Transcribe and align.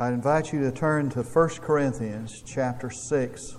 I'd 0.00 0.14
invite 0.14 0.50
you 0.50 0.60
to 0.62 0.72
turn 0.72 1.10
to 1.10 1.22
1 1.22 1.48
Corinthians 1.60 2.42
chapter 2.46 2.88
6. 2.88 3.56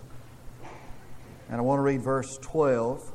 And 1.48 1.58
I 1.58 1.62
want 1.62 1.78
to 1.78 1.84
read 1.84 2.02
verse 2.02 2.40
12. 2.42 3.12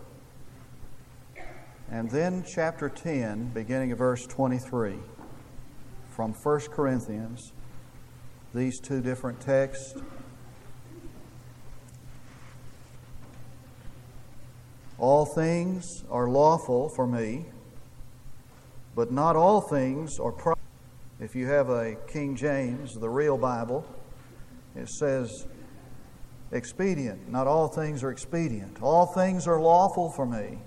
And 1.91 2.09
then 2.09 2.45
chapter 2.47 2.89
10, 2.89 3.49
beginning 3.49 3.91
of 3.91 3.99
verse 3.99 4.29
23. 4.29 4.95
From 6.09 6.35
1 6.35 6.61
Corinthians, 6.71 7.53
these 8.55 8.79
two 8.79 9.01
different 9.01 9.41
texts. 9.41 10.01
All 14.99 15.27
things 15.27 16.05
are 16.13 16.29
lawful 16.29 16.91
for 16.91 17.09
me, 17.09 17.47
but 18.95 19.11
not 19.11 19.35
all 19.35 19.61
things 19.61 20.21
are 20.21 20.31
profitable. 20.31 20.56
If 21.19 21.35
you 21.35 21.47
have 21.47 21.71
a 21.71 21.95
King 22.09 22.37
James, 22.37 22.95
the 22.95 23.09
real 23.09 23.39
Bible, 23.39 23.87
it 24.75 24.91
says 24.91 25.47
expedient. 26.53 27.31
Not 27.31 27.47
all 27.47 27.69
things 27.69 28.03
are 28.03 28.11
expedient. 28.11 28.83
All 28.83 29.07
things 29.07 29.47
are 29.47 29.59
lawful 29.59 30.11
for 30.11 30.27
me, 30.27 30.59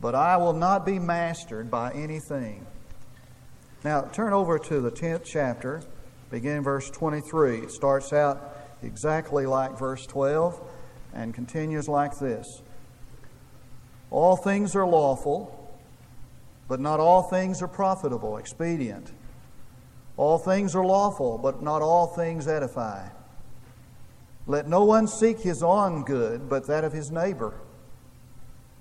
but 0.00 0.14
I 0.14 0.36
will 0.36 0.52
not 0.52 0.86
be 0.86 1.00
mastered 1.00 1.72
by 1.72 1.90
anything. 1.92 2.64
Now, 3.82 4.02
turn 4.02 4.32
over 4.32 4.60
to 4.60 4.80
the 4.80 4.92
10th 4.92 5.24
chapter, 5.24 5.82
beginning 6.30 6.62
verse 6.62 6.88
23. 6.90 7.62
It 7.62 7.72
starts 7.72 8.12
out 8.12 8.56
exactly 8.80 9.44
like 9.44 9.76
verse 9.76 10.06
12 10.06 10.60
and 11.14 11.34
continues 11.34 11.88
like 11.88 12.16
this 12.20 12.62
All 14.12 14.36
things 14.36 14.76
are 14.76 14.86
lawful, 14.86 15.76
but 16.68 16.78
not 16.78 17.00
all 17.00 17.24
things 17.24 17.60
are 17.60 17.68
profitable, 17.68 18.36
expedient. 18.36 19.10
All 20.16 20.38
things 20.38 20.74
are 20.74 20.84
lawful, 20.84 21.38
but 21.38 21.62
not 21.62 21.82
all 21.82 22.06
things 22.06 22.46
edify. 22.46 23.08
Let 24.46 24.68
no 24.68 24.84
one 24.84 25.06
seek 25.06 25.40
his 25.40 25.62
own 25.62 26.04
good, 26.04 26.48
but 26.48 26.66
that 26.66 26.84
of 26.84 26.92
his 26.92 27.10
neighbor. 27.10 27.54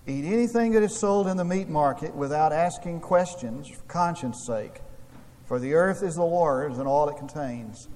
Eat 0.08 0.26
anything 0.26 0.72
that 0.72 0.84
is 0.84 0.98
sold 0.98 1.28
in 1.28 1.38
the 1.38 1.46
meat 1.46 1.70
market 1.70 2.16
without 2.16 2.52
asking 2.52 3.02
questions 3.02 3.70
for 3.70 3.84
conscience 3.84 4.44
sake, 4.46 4.82
for 5.46 5.59
the 5.59 5.74
earth 5.74 6.02
is 6.02 6.16
the 6.16 6.24
Lord's 6.24 6.80
and 6.80 6.88
all 6.88 7.08
it 7.08 7.18
contains. 7.18 7.88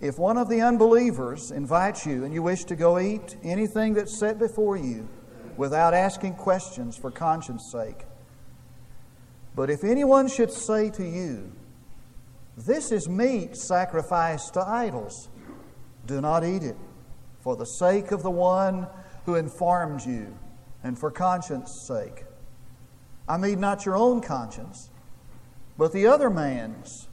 If 0.00 0.16
one 0.16 0.38
of 0.38 0.48
the 0.48 0.60
unbelievers 0.60 1.50
invites 1.50 2.06
you 2.06 2.24
and 2.24 2.32
you 2.32 2.42
wish 2.42 2.64
to 2.64 2.76
go 2.76 3.00
eat 3.00 3.36
anything 3.42 3.94
that's 3.94 4.16
set 4.16 4.38
before 4.38 4.76
you 4.76 5.08
without 5.56 5.92
asking 5.92 6.34
questions 6.34 6.96
for 6.96 7.10
conscience 7.10 7.68
sake, 7.72 8.04
but 9.56 9.70
if 9.70 9.82
anyone 9.82 10.28
should 10.28 10.52
say 10.52 10.88
to 10.90 11.02
you, 11.02 11.50
this 12.66 12.90
is 12.90 13.08
meat 13.08 13.56
sacrificed 13.56 14.54
to 14.54 14.60
idols. 14.60 15.28
Do 16.06 16.20
not 16.20 16.44
eat 16.44 16.62
it 16.62 16.76
for 17.40 17.54
the 17.54 17.64
sake 17.64 18.10
of 18.10 18.22
the 18.22 18.30
one 18.30 18.88
who 19.26 19.36
informed 19.36 20.04
you 20.04 20.36
and 20.82 20.98
for 20.98 21.10
conscience 21.10 21.84
sake. 21.86 22.24
I 23.28 23.36
mean, 23.36 23.60
not 23.60 23.86
your 23.86 23.96
own 23.96 24.20
conscience, 24.20 24.90
but 25.76 25.92
the 25.92 26.06
other 26.06 26.30
man's. 26.30 27.08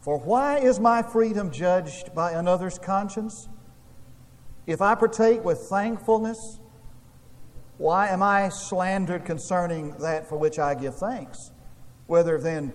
For 0.00 0.18
why 0.18 0.58
is 0.58 0.78
my 0.78 1.02
freedom 1.02 1.50
judged 1.50 2.14
by 2.14 2.32
another's 2.32 2.78
conscience? 2.78 3.48
If 4.66 4.80
I 4.80 4.94
partake 4.94 5.44
with 5.44 5.58
thankfulness, 5.70 6.60
why 7.78 8.08
am 8.08 8.22
I 8.22 8.48
slandered 8.48 9.24
concerning 9.24 9.92
that 9.98 10.28
for 10.28 10.36
which 10.36 10.58
I 10.58 10.74
give 10.74 10.96
thanks? 10.96 11.50
Whether 12.06 12.38
then 12.38 12.72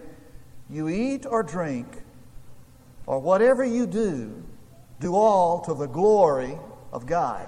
you 0.69 0.89
eat 0.89 1.25
or 1.25 1.43
drink, 1.43 1.87
or 3.05 3.19
whatever 3.19 3.63
you 3.63 3.87
do, 3.87 4.43
do 4.99 5.15
all 5.15 5.61
to 5.61 5.73
the 5.73 5.87
glory 5.87 6.57
of 6.91 7.05
God. 7.05 7.47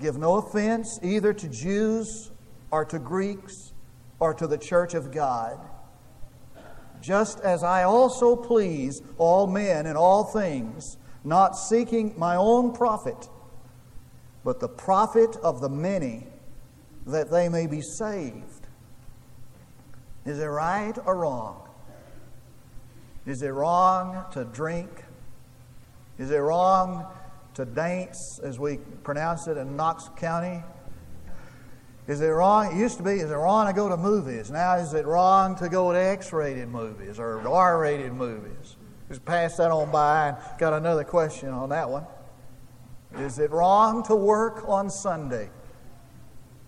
Give 0.00 0.16
no 0.16 0.36
offense 0.36 0.98
either 1.02 1.32
to 1.32 1.48
Jews 1.48 2.30
or 2.70 2.84
to 2.86 2.98
Greeks 2.98 3.72
or 4.20 4.34
to 4.34 4.46
the 4.46 4.58
church 4.58 4.94
of 4.94 5.12
God, 5.12 5.58
just 7.00 7.40
as 7.40 7.62
I 7.62 7.84
also 7.84 8.34
please 8.34 9.02
all 9.16 9.46
men 9.46 9.86
in 9.86 9.96
all 9.96 10.24
things, 10.24 10.96
not 11.24 11.56
seeking 11.56 12.14
my 12.16 12.34
own 12.36 12.72
profit, 12.72 13.28
but 14.44 14.60
the 14.60 14.68
profit 14.68 15.36
of 15.36 15.60
the 15.60 15.68
many, 15.68 16.26
that 17.06 17.30
they 17.30 17.48
may 17.48 17.66
be 17.66 17.80
saved. 17.80 18.66
Is 20.24 20.38
it 20.40 20.46
right 20.46 20.94
or 21.04 21.18
wrong? 21.18 21.67
Is 23.28 23.42
it 23.42 23.50
wrong 23.50 24.24
to 24.32 24.46
drink? 24.46 25.04
Is 26.16 26.30
it 26.30 26.38
wrong 26.38 27.06
to 27.52 27.66
dance, 27.66 28.40
as 28.42 28.58
we 28.58 28.78
pronounce 29.02 29.46
it 29.48 29.58
in 29.58 29.76
Knox 29.76 30.08
County? 30.16 30.62
Is 32.06 32.22
it 32.22 32.28
wrong? 32.28 32.74
It 32.74 32.78
used 32.78 32.96
to 32.96 33.02
be, 33.02 33.10
is 33.10 33.30
it 33.30 33.34
wrong 33.34 33.66
to 33.66 33.74
go 33.74 33.90
to 33.90 33.98
movies? 33.98 34.50
Now, 34.50 34.76
is 34.76 34.94
it 34.94 35.04
wrong 35.04 35.56
to 35.56 35.68
go 35.68 35.92
to 35.92 35.98
X 35.98 36.32
rated 36.32 36.70
movies 36.70 37.18
or 37.18 37.46
R 37.46 37.78
rated 37.78 38.14
movies? 38.14 38.76
Just 39.08 39.26
pass 39.26 39.58
that 39.58 39.70
on 39.70 39.92
by 39.92 40.28
and 40.28 40.36
got 40.58 40.72
another 40.72 41.04
question 41.04 41.50
on 41.50 41.68
that 41.68 41.90
one. 41.90 42.06
Is 43.18 43.38
it 43.38 43.50
wrong 43.50 44.04
to 44.04 44.16
work 44.16 44.66
on 44.66 44.88
Sunday? 44.88 45.50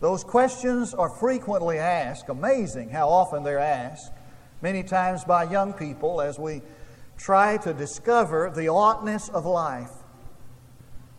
Those 0.01 0.25
questions 0.25 0.93
are 0.93 1.09
frequently 1.09 1.79
asked. 1.79 2.29
Amazing 2.29 2.91
how 2.91 3.09
often 3.09 3.45
they're 3.45 3.59
asked 3.59 4.13
many 4.63 4.83
times 4.83 5.25
by 5.25 5.45
young 5.45 5.73
people 5.73 6.21
as 6.21 6.39
we 6.39 6.63
try 7.17 7.57
to 7.59 7.75
discover 7.75 8.53
the 8.55 8.69
oughtness 8.69 9.29
of 9.29 9.45
life. 9.45 9.91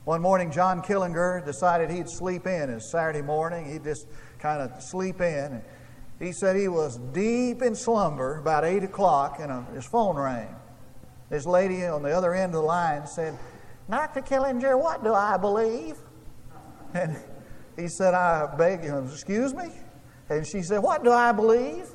One 0.04 0.22
morning, 0.22 0.52
John 0.52 0.82
Killinger 0.82 1.46
decided 1.46 1.92
he'd 1.92 2.10
sleep 2.10 2.48
in 2.48 2.70
his 2.70 2.92
Saturday 2.92 3.22
morning. 3.22 3.72
He'd 3.72 3.84
just 3.84 4.08
kind 4.40 4.62
of 4.62 4.82
sleep 4.82 5.22
in. 5.22 5.62
He 6.20 6.32
said 6.32 6.56
he 6.56 6.68
was 6.68 6.98
deep 7.14 7.62
in 7.62 7.76
slumber 7.76 8.40
about 8.40 8.66
8 8.66 8.84
o'clock, 8.84 9.38
and 9.40 9.52
a, 9.52 9.66
his 9.74 9.86
phone 9.86 10.16
rang. 10.16 10.56
This 11.30 11.46
lady 11.46 11.86
on 11.86 12.02
the 12.04 12.12
other 12.12 12.34
end 12.34 12.56
of 12.56 12.62
the 12.62 12.68
line 12.68 13.06
said, 13.06 13.38
Dr. 13.90 14.22
Killinger, 14.22 14.80
what 14.80 15.04
do 15.04 15.14
I 15.14 15.38
believe? 15.38 15.98
And 16.94 17.16
he 17.78 17.88
said, 17.88 18.14
I 18.14 18.54
beg 18.58 18.84
you, 18.84 18.98
excuse 18.98 19.54
me? 19.54 19.70
And 20.30 20.46
she 20.46 20.62
said, 20.62 20.80
What 20.80 21.04
do 21.04 21.12
I 21.12 21.32
believe? 21.32 21.88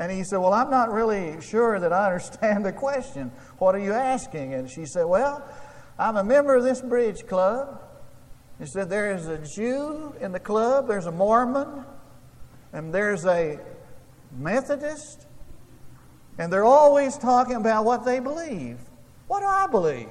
And 0.00 0.10
he 0.10 0.24
said, 0.24 0.38
Well, 0.38 0.54
I'm 0.54 0.70
not 0.70 0.90
really 0.90 1.42
sure 1.42 1.78
that 1.78 1.92
I 1.92 2.06
understand 2.06 2.64
the 2.64 2.72
question. 2.72 3.30
What 3.58 3.74
are 3.74 3.78
you 3.78 3.92
asking? 3.92 4.54
And 4.54 4.68
she 4.68 4.86
said, 4.86 5.04
Well, 5.04 5.46
I'm 5.98 6.16
a 6.16 6.24
member 6.24 6.56
of 6.56 6.64
this 6.64 6.80
bridge 6.80 7.26
club. 7.26 7.82
He 8.58 8.64
said, 8.64 8.88
There 8.88 9.14
is 9.14 9.28
a 9.28 9.36
Jew 9.36 10.14
in 10.18 10.32
the 10.32 10.40
club, 10.40 10.88
there's 10.88 11.04
a 11.04 11.12
Mormon, 11.12 11.84
and 12.72 12.94
there's 12.94 13.26
a 13.26 13.60
Methodist, 14.38 15.26
and 16.38 16.50
they're 16.50 16.64
always 16.64 17.18
talking 17.18 17.56
about 17.56 17.84
what 17.84 18.06
they 18.06 18.20
believe. 18.20 18.78
What 19.26 19.40
do 19.40 19.46
I 19.46 19.66
believe? 19.66 20.08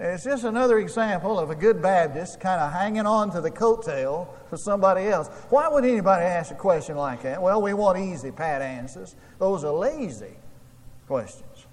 It's 0.00 0.22
just 0.22 0.44
another 0.44 0.78
example 0.78 1.40
of 1.40 1.50
a 1.50 1.56
good 1.56 1.82
Baptist 1.82 2.38
kind 2.38 2.60
of 2.60 2.72
hanging 2.72 3.04
on 3.04 3.32
to 3.32 3.40
the 3.40 3.50
coattail 3.50 4.28
for 4.48 4.56
somebody 4.56 5.08
else. 5.08 5.28
Why 5.50 5.68
would 5.68 5.84
anybody 5.84 6.24
ask 6.24 6.52
a 6.52 6.54
question 6.54 6.96
like 6.96 7.22
that? 7.22 7.42
Well, 7.42 7.60
we 7.60 7.74
want 7.74 7.98
easy, 7.98 8.30
pat 8.30 8.62
answers. 8.62 9.16
Those 9.40 9.64
are 9.64 9.72
lazy 9.72 10.36
questions. 11.08 11.66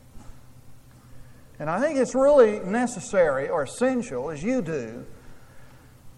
And 1.59 1.69
I 1.69 1.79
think 1.79 1.99
it's 1.99 2.15
really 2.15 2.59
necessary 2.59 3.47
or 3.47 3.63
essential, 3.63 4.31
as 4.31 4.43
you 4.43 4.63
do, 4.63 5.05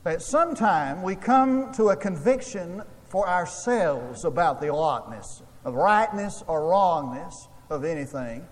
that 0.03 0.21
sometime 0.21 1.03
we 1.03 1.15
come 1.15 1.73
to 1.73 1.89
a 1.89 1.95
conviction 1.97 2.83
for 3.09 3.27
ourselves 3.27 4.23
about 4.23 4.61
the 4.61 4.69
oughtness, 4.69 5.43
of 5.65 5.73
rightness 5.73 6.41
or 6.47 6.69
wrongness 6.69 7.49
of 7.69 7.83
anything 7.83 8.47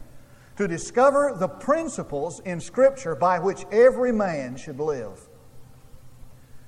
to 0.57 0.67
discover 0.67 1.35
the 1.37 1.47
principles 1.47 2.39
in 2.41 2.59
Scripture 2.59 3.15
by 3.15 3.39
which 3.39 3.65
every 3.71 4.11
man 4.11 4.55
should 4.55 4.79
live. 4.79 5.19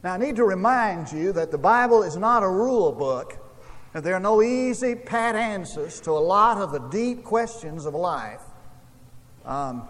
Now, 0.04 0.14
I 0.14 0.18
need 0.18 0.36
to 0.36 0.44
remind 0.44 1.12
you 1.12 1.32
that 1.34 1.52
the 1.52 1.58
Bible 1.58 2.04
is 2.04 2.18
not 2.18 2.44
a 2.44 2.50
rule 2.50 2.92
book, 2.92 3.38
and 3.94 4.04
there 4.04 4.14
are 4.14 4.20
no 4.20 4.42
easy, 4.42 4.96
pat 4.96 5.36
answers 5.36 6.00
to 6.02 6.12
a 6.12 6.20
lot 6.20 6.58
of 6.58 6.72
the 6.72 6.80
deep 6.90 7.24
questions 7.24 7.86
of 7.86 7.94
life. 7.94 8.42
Um, 9.46 9.88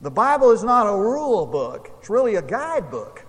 the 0.00 0.10
Bible 0.10 0.52
is 0.52 0.64
not 0.64 0.86
a 0.86 0.96
rule 0.96 1.46
book, 1.46 1.90
it's 1.98 2.08
really 2.08 2.36
a 2.36 2.42
guidebook. 2.42 3.26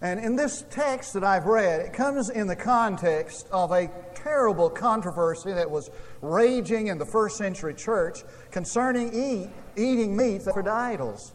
And 0.00 0.20
in 0.20 0.36
this 0.36 0.64
text 0.70 1.14
that 1.14 1.24
I've 1.24 1.46
read, 1.46 1.80
it 1.80 1.94
comes 1.94 2.28
in 2.28 2.46
the 2.46 2.56
context 2.56 3.48
of 3.50 3.72
a 3.72 3.90
terrible 4.24 4.70
controversy 4.70 5.52
that 5.52 5.70
was 5.70 5.90
raging 6.22 6.86
in 6.86 6.96
the 6.96 7.04
first 7.04 7.36
century 7.36 7.74
church 7.74 8.24
concerning 8.50 9.12
eat, 9.12 9.50
eating 9.76 10.16
meat 10.16 10.42
for 10.42 10.66
idols. 10.68 11.34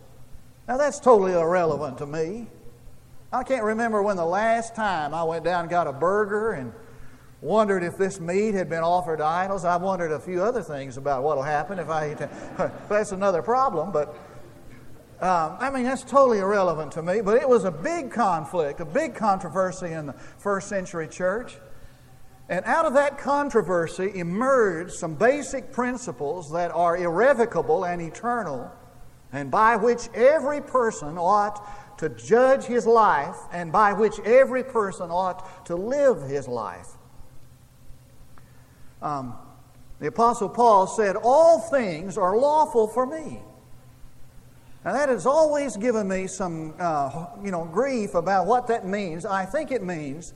Now, 0.67 0.77
that's 0.77 0.99
totally 0.99 1.33
irrelevant 1.33 1.99
to 1.99 2.07
me. 2.07 2.47
I 3.31 3.43
can't 3.43 3.63
remember 3.63 4.01
when 4.01 4.17
the 4.17 4.25
last 4.25 4.75
time 4.75 5.13
I 5.13 5.23
went 5.23 5.43
down 5.43 5.61
and 5.61 5.69
got 5.69 5.85
a 5.85 5.93
burger 5.93 6.53
and 6.53 6.73
wondered 7.41 7.83
if 7.83 7.95
this 7.95 8.19
meat 8.19 8.55
had 8.55 8.69
been 8.69 8.83
offered 8.83 9.17
to 9.17 9.25
idols. 9.25 9.65
I 9.65 9.77
wondered 9.77 10.11
a 10.11 10.19
few 10.19 10.41
other 10.41 10.63
things 10.63 10.97
about 10.97 11.21
what 11.21 11.37
will 11.37 11.43
happen 11.43 11.77
if 11.77 11.89
I 11.89 12.11
eat 12.11 12.21
it. 12.21 12.29
that's 12.89 13.11
another 13.11 13.43
problem, 13.43 13.91
but 13.91 14.09
um, 15.21 15.57
I 15.59 15.69
mean, 15.69 15.83
that's 15.83 16.03
totally 16.03 16.39
irrelevant 16.39 16.93
to 16.93 17.03
me. 17.03 17.21
But 17.21 17.37
it 17.37 17.47
was 17.47 17.65
a 17.65 17.71
big 17.71 18.09
conflict, 18.09 18.79
a 18.79 18.85
big 18.85 19.13
controversy 19.13 19.91
in 19.91 20.07
the 20.07 20.13
first 20.13 20.69
century 20.69 21.07
church. 21.07 21.57
And 22.49 22.65
out 22.65 22.85
of 22.85 22.95
that 22.95 23.19
controversy 23.19 24.11
emerged 24.15 24.93
some 24.93 25.13
basic 25.13 25.71
principles 25.71 26.51
that 26.51 26.71
are 26.71 26.97
irrevocable 26.97 27.85
and 27.85 28.01
eternal, 28.01 28.71
and 29.31 29.51
by 29.51 29.75
which 29.75 30.09
every 30.15 30.59
person 30.59 31.19
ought 31.19 31.97
to 31.99 32.09
judge 32.09 32.65
his 32.65 32.87
life, 32.87 33.35
and 33.51 33.71
by 33.71 33.93
which 33.93 34.19
every 34.21 34.63
person 34.63 35.11
ought 35.11 35.65
to 35.67 35.75
live 35.75 36.23
his 36.23 36.47
life. 36.47 36.87
Um, 39.01 39.35
the 39.99 40.07
Apostle 40.07 40.49
Paul 40.49 40.87
said, 40.87 41.15
All 41.15 41.59
things 41.59 42.17
are 42.17 42.35
lawful 42.35 42.87
for 42.87 43.05
me. 43.05 43.41
Now, 44.83 44.93
that 44.93 45.09
has 45.09 45.25
always 45.25 45.77
given 45.77 46.07
me 46.07 46.25
some, 46.25 46.73
uh, 46.79 47.27
you 47.43 47.51
know, 47.51 47.65
grief 47.65 48.15
about 48.15 48.47
what 48.47 48.67
that 48.67 48.87
means. 48.87 49.25
I 49.25 49.45
think 49.45 49.71
it 49.71 49.83
means 49.83 50.33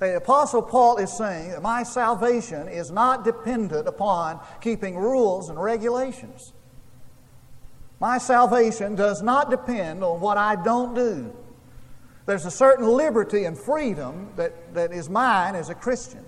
the 0.00 0.16
Apostle 0.16 0.62
Paul 0.62 0.96
is 0.96 1.12
saying 1.12 1.50
that 1.50 1.62
my 1.62 1.82
salvation 1.82 2.68
is 2.68 2.90
not 2.90 3.22
dependent 3.22 3.86
upon 3.86 4.40
keeping 4.62 4.96
rules 4.96 5.50
and 5.50 5.62
regulations. 5.62 6.54
My 8.00 8.16
salvation 8.16 8.94
does 8.94 9.20
not 9.20 9.50
depend 9.50 10.02
on 10.02 10.20
what 10.20 10.38
I 10.38 10.56
don't 10.56 10.94
do. 10.94 11.36
There's 12.24 12.46
a 12.46 12.50
certain 12.50 12.86
liberty 12.86 13.44
and 13.44 13.58
freedom 13.58 14.30
that, 14.36 14.72
that 14.72 14.90
is 14.90 15.10
mine 15.10 15.54
as 15.54 15.68
a 15.68 15.74
Christian. 15.74 16.24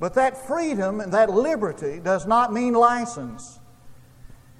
But 0.00 0.14
that 0.14 0.46
freedom 0.46 1.00
and 1.00 1.12
that 1.12 1.30
liberty 1.30 2.00
does 2.00 2.26
not 2.26 2.52
mean 2.52 2.74
license. 2.74 3.60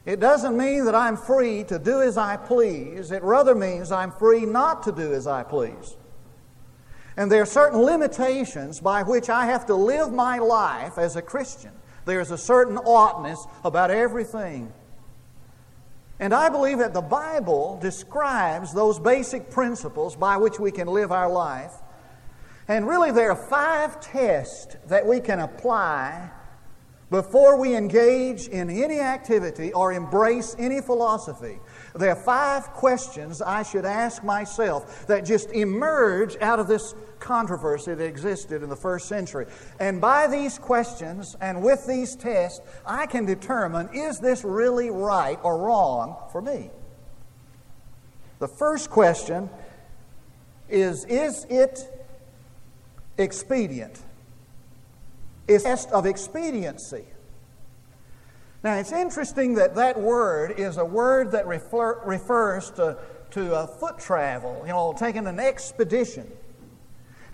It 0.07 0.21
doesn't 0.21 0.57
mean 0.57 0.85
that 0.85 0.95
I'm 0.95 1.17
free 1.17 1.65
to 1.65 1.79
do 1.79 2.03
as 2.03 2.17
I 2.17 2.37
please. 2.37 3.11
It 3.11 3.23
rather 3.23 3.55
means 3.55 3.91
I'm 3.91 4.13
free 4.13 4.47
not 4.47 4.85
to 4.85 4.93
do 4.93 5.13
as 5.13 5.27
I 5.27 5.43
please. 5.43 5.97
And 7.19 7.33
there 7.33 7.43
are 7.43 7.47
certain 7.47 7.81
limitations 7.81 8.79
by 8.79 9.03
which 9.03 9.29
I 9.29 9.47
have 9.47 9.67
to 9.67 9.75
live 9.75 10.13
my 10.13 10.39
life 10.39 10.99
as 10.99 11.17
a 11.17 11.21
Christian. 11.21 11.73
There's 12.05 12.31
a 12.31 12.39
certain 12.39 12.79
oughtness 12.79 13.45
about 13.65 13.91
everything. 13.91 14.73
And 16.21 16.33
I 16.33 16.49
believe 16.49 16.79
that 16.79 16.95
the 16.95 17.01
Bible 17.01 17.77
describes 17.83 18.73
those 18.73 19.01
basic 19.01 19.51
principles 19.51 20.15
by 20.15 20.37
which 20.37 20.61
we 20.61 20.71
can 20.71 20.87
live 20.87 21.11
our 21.11 21.29
life. 21.29 21.73
And 22.69 22.87
really, 22.87 23.11
there 23.11 23.33
are 23.33 23.49
five 23.51 24.01
tests 24.01 24.77
that 24.87 25.05
we 25.05 25.19
can 25.19 25.41
apply 25.41 26.31
before 27.11 27.59
we 27.59 27.75
engage 27.75 28.47
in 28.47 28.71
any 28.71 29.01
activity 29.01 29.73
or 29.73 29.93
embrace 29.93 30.55
any 30.57 30.81
philosophy. 30.81 31.59
There 31.99 32.11
are 32.11 32.17
five 32.17 32.69
questions 32.69 33.43
I 33.43 33.65
should 33.65 33.85
ask 33.85 34.23
myself 34.23 35.07
that 35.09 35.25
just 35.25 35.51
emerge 35.51 36.37
out 36.41 36.61
of 36.61 36.69
this 36.69 36.95
controversy 37.19 37.95
that 37.95 38.05
existed 38.05 38.63
in 38.63 38.69
the 38.69 38.77
first 38.77 39.09
century. 39.09 39.47
And 39.81 40.01
by 40.01 40.29
these 40.29 40.59
questions 40.59 41.37
and 41.41 41.63
with 41.63 41.87
these 41.87 42.15
tests, 42.15 42.61
I 42.87 43.07
can 43.07 43.27
determine 43.27 43.89
is 43.93 44.21
this 44.21 44.45
really 44.45 44.91
right 44.91 45.39
or 45.43 45.59
wrong 45.59 46.17
for 46.31 46.41
me? 46.41 46.71
The 48.39 48.49
first 48.49 48.91
question 48.91 49.51
is 50.69 51.05
Is 51.07 51.47
it 51.51 51.81
expedient? 53.17 54.01
Is 55.49 55.65
test 55.65 55.91
of 55.91 56.07
expediency. 56.07 57.05
Now, 58.65 58.75
it's 58.75 58.93
interesting 58.93 59.55
that 59.55 59.77
that 59.77 60.01
word 60.01 60.59
is 60.59 60.79
a 60.79 60.85
word 60.85 61.31
that 61.33 61.47
refer, 61.47 62.03
refers 62.05 62.71
to, 62.73 62.99
to 63.31 63.55
a 63.55 63.67
foot 63.67 63.99
travel, 63.99 64.63
you 64.67 64.73
know, 64.73 64.95
taking 64.99 65.27
an 65.29 65.39
expedition. 65.39 66.31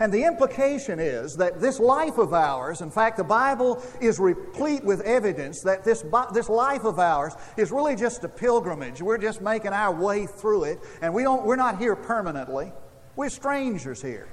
And 0.01 0.13
the 0.13 0.25
implication 0.25 0.99
is 0.99 1.37
that 1.37 1.61
this 1.61 1.79
life 1.79 2.19
of 2.19 2.35
ours, 2.35 2.83
in 2.83 2.91
fact, 2.91 3.17
the 3.17 3.25
Bible 3.25 3.83
is 4.01 4.19
replete 4.19 4.85
with 4.85 5.01
evidence 5.03 5.63
that 5.63 5.85
this, 5.85 6.05
this 6.33 6.49
life 6.49 6.85
of 6.85 6.99
ours 6.99 7.35
is 7.57 7.71
really 7.71 7.95
just 7.95 8.25
a 8.25 8.29
pilgrimage. 8.29 9.01
We're 9.01 9.19
just 9.19 9.41
making 9.41 9.73
our 9.73 9.95
way 9.95 10.27
through 10.27 10.65
it, 10.65 10.81
and 11.01 11.15
we 11.15 11.23
don't, 11.23 11.47
we're 11.47 11.57
not 11.57 11.79
here 11.79 11.95
permanently. 11.95 12.73
We're 13.17 13.31
strangers 13.31 14.03
here. 14.03 14.29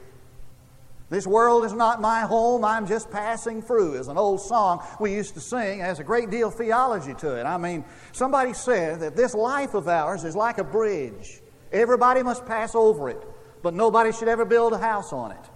This 1.11 1.27
world 1.27 1.65
is 1.65 1.73
not 1.73 1.99
my 1.99 2.21
home, 2.21 2.63
I'm 2.63 2.87
just 2.87 3.11
passing 3.11 3.61
through, 3.61 3.95
is 3.95 4.07
an 4.07 4.17
old 4.17 4.39
song 4.39 4.81
we 4.97 5.13
used 5.13 5.33
to 5.33 5.41
sing. 5.41 5.81
Has 5.81 5.99
a 5.99 6.05
great 6.05 6.29
deal 6.29 6.47
of 6.47 6.55
theology 6.55 7.13
to 7.15 7.37
it. 7.37 7.43
I 7.43 7.57
mean, 7.57 7.83
somebody 8.13 8.53
said 8.53 9.01
that 9.01 9.17
this 9.17 9.35
life 9.35 9.73
of 9.73 9.89
ours 9.89 10.23
is 10.23 10.37
like 10.37 10.57
a 10.57 10.63
bridge. 10.63 11.41
Everybody 11.73 12.23
must 12.23 12.45
pass 12.45 12.75
over 12.75 13.09
it, 13.09 13.21
but 13.61 13.73
nobody 13.73 14.13
should 14.13 14.29
ever 14.29 14.45
build 14.45 14.71
a 14.71 14.77
house 14.77 15.11
on 15.11 15.31
it. 15.31 15.49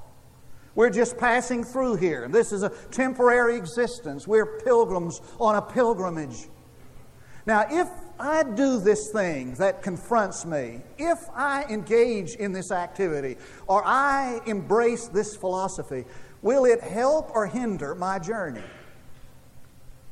We're 0.76 0.90
just 0.90 1.18
passing 1.18 1.64
through 1.64 1.96
here. 1.96 2.28
This 2.28 2.52
is 2.52 2.62
a 2.62 2.70
temporary 2.92 3.56
existence. 3.56 4.28
We're 4.28 4.60
pilgrims 4.60 5.22
on 5.40 5.56
a 5.56 5.62
pilgrimage. 5.62 6.50
Now, 7.46 7.66
if 7.72 7.88
I 8.20 8.44
do 8.44 8.80
this 8.80 9.10
thing 9.12 9.56
that 9.56 9.82
confronts 9.82 10.46
me, 10.46 10.82
if 10.98 11.20
I 11.34 11.66
engage 11.66 12.36
in 12.36 12.54
this 12.54 12.72
activity, 12.72 13.38
or 13.68 13.84
I 13.86 14.40
embrace 14.46 15.08
this 15.08 15.36
philosophy, 15.36 16.06
will 16.42 16.66
it 16.66 16.82
help 16.82 17.32
or 17.36 17.48
hinder 17.48 17.96
my 17.96 18.20
journey? 18.20 18.64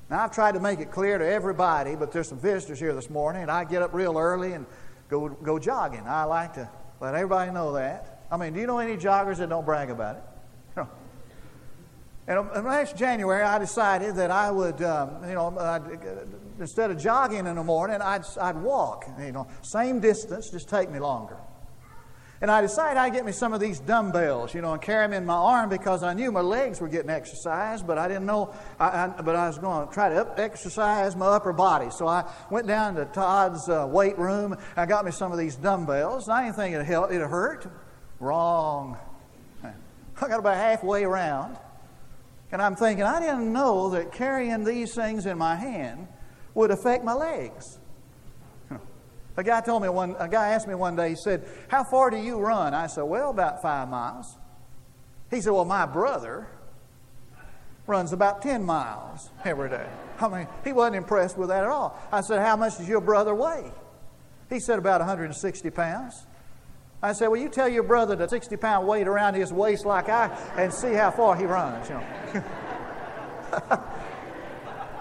Now, 0.09 0.23
I've 0.23 0.31
tried 0.31 0.53
to 0.53 0.59
make 0.59 0.79
it 0.79 0.91
clear 0.91 1.17
to 1.17 1.25
everybody, 1.25 1.95
but 1.95 2.11
there's 2.11 2.27
some 2.27 2.39
visitors 2.39 2.79
here 2.79 2.93
this 2.93 3.09
morning, 3.09 3.41
and 3.41 3.51
I 3.51 3.63
get 3.63 3.81
up 3.81 3.93
real 3.93 4.17
early 4.17 4.53
and 4.53 4.65
go, 5.09 5.29
go 5.29 5.57
jogging. 5.57 6.03
I 6.05 6.25
like 6.25 6.53
to 6.55 6.69
let 6.99 7.15
everybody 7.15 7.51
know 7.51 7.73
that. 7.73 8.25
I 8.29 8.37
mean, 8.37 8.53
do 8.53 8.59
you 8.59 8.67
know 8.67 8.79
any 8.79 8.97
joggers 8.97 9.37
that 9.37 9.49
don't 9.49 9.65
brag 9.65 9.89
about 9.89 10.17
it? 10.17 10.23
And 12.25 12.37
last 12.63 12.95
January, 12.95 13.43
I 13.43 13.59
decided 13.59 14.15
that 14.15 14.31
I 14.31 14.49
would, 14.49 14.81
um, 14.81 15.27
you 15.27 15.35
know, 15.35 15.53
I'd, 15.59 15.81
instead 16.59 16.91
of 16.91 16.97
jogging 16.97 17.47
in 17.47 17.55
the 17.55 17.63
morning, 17.63 18.01
I'd, 18.01 18.23
I'd 18.39 18.57
walk. 18.57 19.05
You 19.19 19.31
know, 19.31 19.47
same 19.61 19.99
distance, 19.99 20.49
just 20.49 20.69
take 20.69 20.89
me 20.89 20.99
longer. 20.99 21.37
And 22.43 22.51
I 22.51 22.59
decided 22.59 22.97
I'd 22.97 23.13
get 23.13 23.25
me 23.25 23.31
some 23.31 23.53
of 23.53 23.61
these 23.61 23.79
dumbbells, 23.79 24.53
you 24.53 24.61
know, 24.61 24.73
and 24.73 24.81
carry 24.81 25.05
them 25.05 25.13
in 25.13 25.25
my 25.25 25.33
arm 25.33 25.69
because 25.69 26.03
I 26.03 26.13
knew 26.13 26.29
my 26.29 26.41
legs 26.41 26.81
were 26.81 26.89
getting 26.89 27.09
exercised, 27.09 27.87
but 27.87 27.97
I 27.97 28.09
didn't 28.09 28.25
know, 28.25 28.53
I, 28.77 29.05
I, 29.05 29.21
but 29.21 29.37
I 29.37 29.47
was 29.47 29.57
going 29.57 29.87
to 29.87 29.93
try 29.93 30.09
to 30.09 30.15
up, 30.15 30.37
exercise 30.37 31.15
my 31.15 31.27
upper 31.27 31.53
body. 31.53 31.89
So 31.89 32.05
I 32.05 32.29
went 32.49 32.67
down 32.67 32.95
to 32.95 33.05
Todd's 33.05 33.69
uh, 33.69 33.87
weight 33.89 34.17
room. 34.19 34.57
I 34.75 34.85
got 34.85 35.05
me 35.05 35.11
some 35.11 35.31
of 35.31 35.37
these 35.37 35.55
dumbbells. 35.55 36.27
I 36.27 36.43
didn't 36.43 36.57
think 36.57 36.75
it'd, 36.75 36.85
help, 36.85 37.11
it'd 37.13 37.29
hurt. 37.29 37.65
Wrong. 38.19 38.97
I 39.63 40.27
got 40.27 40.39
about 40.39 40.57
halfway 40.57 41.05
around. 41.05 41.57
And 42.51 42.61
I'm 42.61 42.75
thinking, 42.75 43.05
I 43.05 43.21
didn't 43.21 43.53
know 43.53 43.91
that 43.91 44.11
carrying 44.11 44.65
these 44.65 44.93
things 44.93 45.25
in 45.25 45.37
my 45.37 45.55
hand 45.55 46.09
would 46.53 46.71
affect 46.71 47.03
my 47.03 47.13
legs. 47.13 47.79
A 49.35 49.43
guy 49.43 49.61
told 49.61 49.81
me 49.81 49.89
one, 49.89 50.15
a 50.19 50.27
guy 50.27 50.49
asked 50.49 50.67
me 50.67 50.75
one 50.75 50.95
day, 50.95 51.09
he 51.09 51.15
said, 51.15 51.47
How 51.67 51.83
far 51.83 52.09
do 52.11 52.17
you 52.17 52.37
run? 52.39 52.73
I 52.73 52.87
said, 52.87 53.03
Well, 53.03 53.31
about 53.31 53.61
five 53.61 53.89
miles. 53.89 54.37
He 55.31 55.41
said, 55.41 55.51
Well, 55.51 55.65
my 55.65 55.85
brother 55.85 56.47
runs 57.87 58.13
about 58.13 58.41
10 58.41 58.63
miles 58.63 59.31
every 59.43 59.69
day. 59.69 59.87
I 60.19 60.27
mean, 60.29 60.47
he 60.63 60.71
wasn't 60.71 60.97
impressed 60.97 61.37
with 61.37 61.49
that 61.49 61.63
at 61.63 61.69
all. 61.69 61.99
I 62.11 62.21
said, 62.21 62.41
How 62.41 62.55
much 62.55 62.77
does 62.77 62.87
your 62.87 63.01
brother 63.01 63.33
weigh? 63.33 63.71
He 64.49 64.59
said, 64.59 64.77
About 64.77 65.01
160 65.01 65.69
pounds. 65.71 66.27
I 67.01 67.13
said, 67.13 67.29
Well, 67.29 67.41
you 67.41 67.49
tell 67.49 67.67
your 67.67 67.83
brother 67.83 68.15
to 68.15 68.29
60 68.29 68.55
pound 68.57 68.87
weight 68.87 69.07
around 69.07 69.33
his 69.33 69.51
waist 69.51 69.83
like 69.83 70.09
I 70.09 70.27
and 70.57 70.71
see 70.71 70.93
how 70.93 71.09
far 71.09 71.35
he 71.35 71.45
runs. 71.45 71.89
You 71.89 71.95
know. 71.95 72.03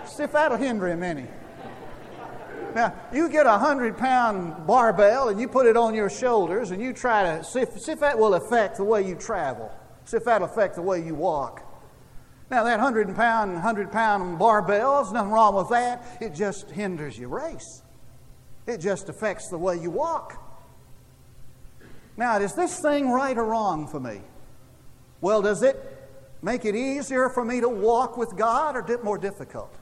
see 0.06 0.22
if 0.22 0.32
that'll 0.32 0.56
hinder 0.56 0.88
him 0.88 1.02
any. 1.02 1.26
Now, 2.74 2.94
you 3.12 3.28
get 3.28 3.46
a 3.46 3.50
100 3.50 3.98
pound 3.98 4.66
barbell 4.66 5.28
and 5.28 5.40
you 5.40 5.48
put 5.48 5.66
it 5.66 5.76
on 5.76 5.94
your 5.94 6.10
shoulders 6.10 6.70
and 6.70 6.82
you 6.82 6.92
try 6.92 7.22
to 7.22 7.44
see 7.44 7.60
if, 7.60 7.78
see 7.78 7.92
if 7.92 8.00
that 8.00 8.18
will 8.18 8.34
affect 8.34 8.76
the 8.76 8.84
way 8.84 9.06
you 9.06 9.14
travel, 9.14 9.70
see 10.04 10.16
if 10.16 10.24
that'll 10.24 10.48
affect 10.48 10.76
the 10.76 10.82
way 10.82 11.04
you 11.04 11.14
walk. 11.14 11.68
Now, 12.50 12.64
that 12.64 12.78
100 12.78 13.14
pound, 13.16 13.54
100 13.54 13.92
pound 13.92 14.38
barbell, 14.38 15.02
there's 15.02 15.12
nothing 15.12 15.30
wrong 15.30 15.54
with 15.54 15.70
that. 15.70 16.18
It 16.20 16.34
just 16.34 16.70
hinders 16.70 17.18
your 17.18 17.30
race, 17.30 17.82
it 18.66 18.78
just 18.78 19.08
affects 19.08 19.48
the 19.48 19.58
way 19.58 19.78
you 19.78 19.90
walk. 19.90 20.38
Now, 22.16 22.38
is 22.38 22.54
this 22.54 22.78
thing 22.80 23.10
right 23.10 23.36
or 23.36 23.44
wrong 23.44 23.86
for 23.86 23.98
me? 23.98 24.20
Well, 25.20 25.40
does 25.40 25.62
it 25.62 25.76
make 26.42 26.64
it 26.64 26.74
easier 26.74 27.30
for 27.30 27.44
me 27.44 27.60
to 27.60 27.68
walk 27.68 28.18
with 28.18 28.36
God 28.36 28.76
or 28.76 28.98
more 29.02 29.16
difficult? 29.16 29.74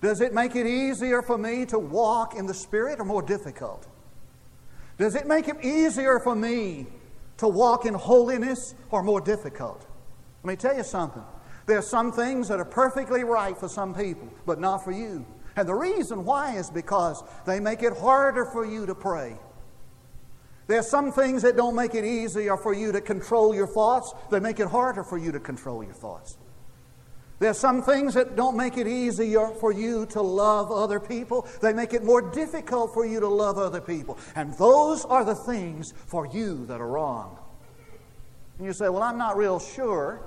Does 0.00 0.20
it 0.20 0.32
make 0.32 0.54
it 0.54 0.66
easier 0.66 1.22
for 1.22 1.36
me 1.36 1.66
to 1.66 1.78
walk 1.78 2.36
in 2.36 2.46
the 2.46 2.54
Spirit 2.54 3.00
or 3.00 3.04
more 3.04 3.22
difficult? 3.22 3.86
Does 4.96 5.14
it 5.14 5.26
make 5.26 5.48
it 5.48 5.64
easier 5.64 6.20
for 6.20 6.34
me 6.34 6.86
to 7.38 7.48
walk 7.48 7.84
in 7.84 7.94
holiness 7.94 8.74
or 8.90 9.02
more 9.02 9.20
difficult? 9.20 9.86
Let 10.42 10.50
me 10.50 10.56
tell 10.56 10.76
you 10.76 10.84
something. 10.84 11.24
There 11.66 11.78
are 11.78 11.82
some 11.82 12.12
things 12.12 12.48
that 12.48 12.60
are 12.60 12.64
perfectly 12.64 13.24
right 13.24 13.56
for 13.56 13.68
some 13.68 13.94
people, 13.94 14.28
but 14.46 14.60
not 14.60 14.84
for 14.84 14.92
you. 14.92 15.26
And 15.56 15.68
the 15.68 15.74
reason 15.74 16.24
why 16.24 16.56
is 16.56 16.70
because 16.70 17.22
they 17.44 17.58
make 17.58 17.82
it 17.82 17.96
harder 17.96 18.44
for 18.44 18.64
you 18.64 18.86
to 18.86 18.94
pray. 18.94 19.36
There 20.68 20.78
are 20.78 20.84
some 20.84 21.10
things 21.12 21.42
that 21.42 21.56
don't 21.56 21.74
make 21.74 21.94
it 21.94 22.04
easier 22.04 22.56
for 22.56 22.74
you 22.74 22.92
to 22.92 23.00
control 23.00 23.54
your 23.54 23.66
thoughts, 23.66 24.12
they 24.30 24.38
make 24.38 24.60
it 24.60 24.68
harder 24.68 25.02
for 25.02 25.18
you 25.18 25.32
to 25.32 25.40
control 25.40 25.82
your 25.82 25.94
thoughts. 25.94 26.38
There 27.38 27.50
are 27.50 27.54
some 27.54 27.82
things 27.82 28.14
that 28.14 28.34
don't 28.34 28.56
make 28.56 28.76
it 28.76 28.88
easier 28.88 29.48
for 29.48 29.70
you 29.70 30.06
to 30.06 30.20
love 30.20 30.72
other 30.72 30.98
people. 30.98 31.46
They 31.62 31.72
make 31.72 31.94
it 31.94 32.02
more 32.02 32.20
difficult 32.20 32.92
for 32.92 33.06
you 33.06 33.20
to 33.20 33.28
love 33.28 33.58
other 33.58 33.80
people. 33.80 34.18
And 34.34 34.52
those 34.54 35.04
are 35.04 35.24
the 35.24 35.36
things 35.36 35.92
for 36.06 36.26
you 36.26 36.66
that 36.66 36.80
are 36.80 36.86
wrong. 36.86 37.38
And 38.58 38.66
you 38.66 38.72
say, 38.72 38.88
Well, 38.88 39.04
I'm 39.04 39.18
not 39.18 39.36
real 39.36 39.60
sure. 39.60 40.20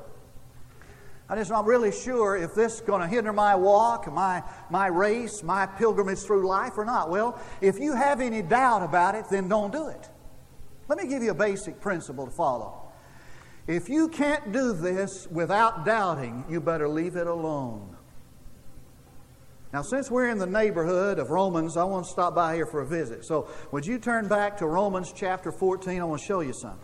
I'm 1.28 1.38
just 1.38 1.50
not 1.50 1.66
really 1.66 1.94
sure 1.94 2.36
if 2.36 2.54
this 2.56 2.76
is 2.76 2.82
going 2.82 3.02
to 3.02 3.08
hinder 3.08 3.32
my 3.32 3.56
walk, 3.56 4.12
my, 4.12 4.44
my 4.70 4.88
race, 4.88 5.44
my 5.44 5.66
pilgrimage 5.66 6.20
through 6.20 6.46
life 6.46 6.78
or 6.78 6.84
not. 6.84 7.10
Well, 7.10 7.40
if 7.62 7.80
you 7.80 7.94
have 7.96 8.20
any 8.20 8.42
doubt 8.42 8.84
about 8.84 9.16
it, 9.16 9.26
then 9.32 9.48
don't 9.48 9.72
do 9.72 9.88
it. 9.88 10.10
Let 10.90 10.98
me 10.98 11.08
give 11.08 11.24
you 11.24 11.32
a 11.32 11.34
basic 11.34 11.80
principle 11.80 12.26
to 12.26 12.32
follow. 12.32 12.81
If 13.68 13.90
you 13.90 14.08
can't 14.08 14.52
do 14.52 14.74
this 14.74 15.28
without 15.30 15.86
doubting, 15.86 16.46
you 16.50 16.60
better 16.60 16.88
leave 16.88 17.16
it 17.16 17.28
alone. 17.28 17.96
Now, 19.72 19.84
since 19.84 20.12
we're 20.12 20.30
in 20.30 20.38
the 20.38 20.48
neighborhood 20.48 21.18
of 21.18 21.30
Romans, 21.30 21.78
I 21.78 21.86
want 21.86 22.06
to 22.06 22.12
stop 22.12 22.36
by 22.36 22.56
here 22.56 22.66
for 22.66 22.82
a 22.82 22.86
visit. 22.86 23.24
So, 23.24 23.48
would 23.72 23.86
you 23.86 24.00
turn 24.00 24.28
back 24.28 24.58
to 24.58 24.68
Romans 24.68 25.14
chapter 25.16 25.52
14? 25.52 26.02
I 26.02 26.04
want 26.04 26.20
to 26.20 26.28
show 26.28 26.42
you 26.42 26.52
something. 26.52 26.80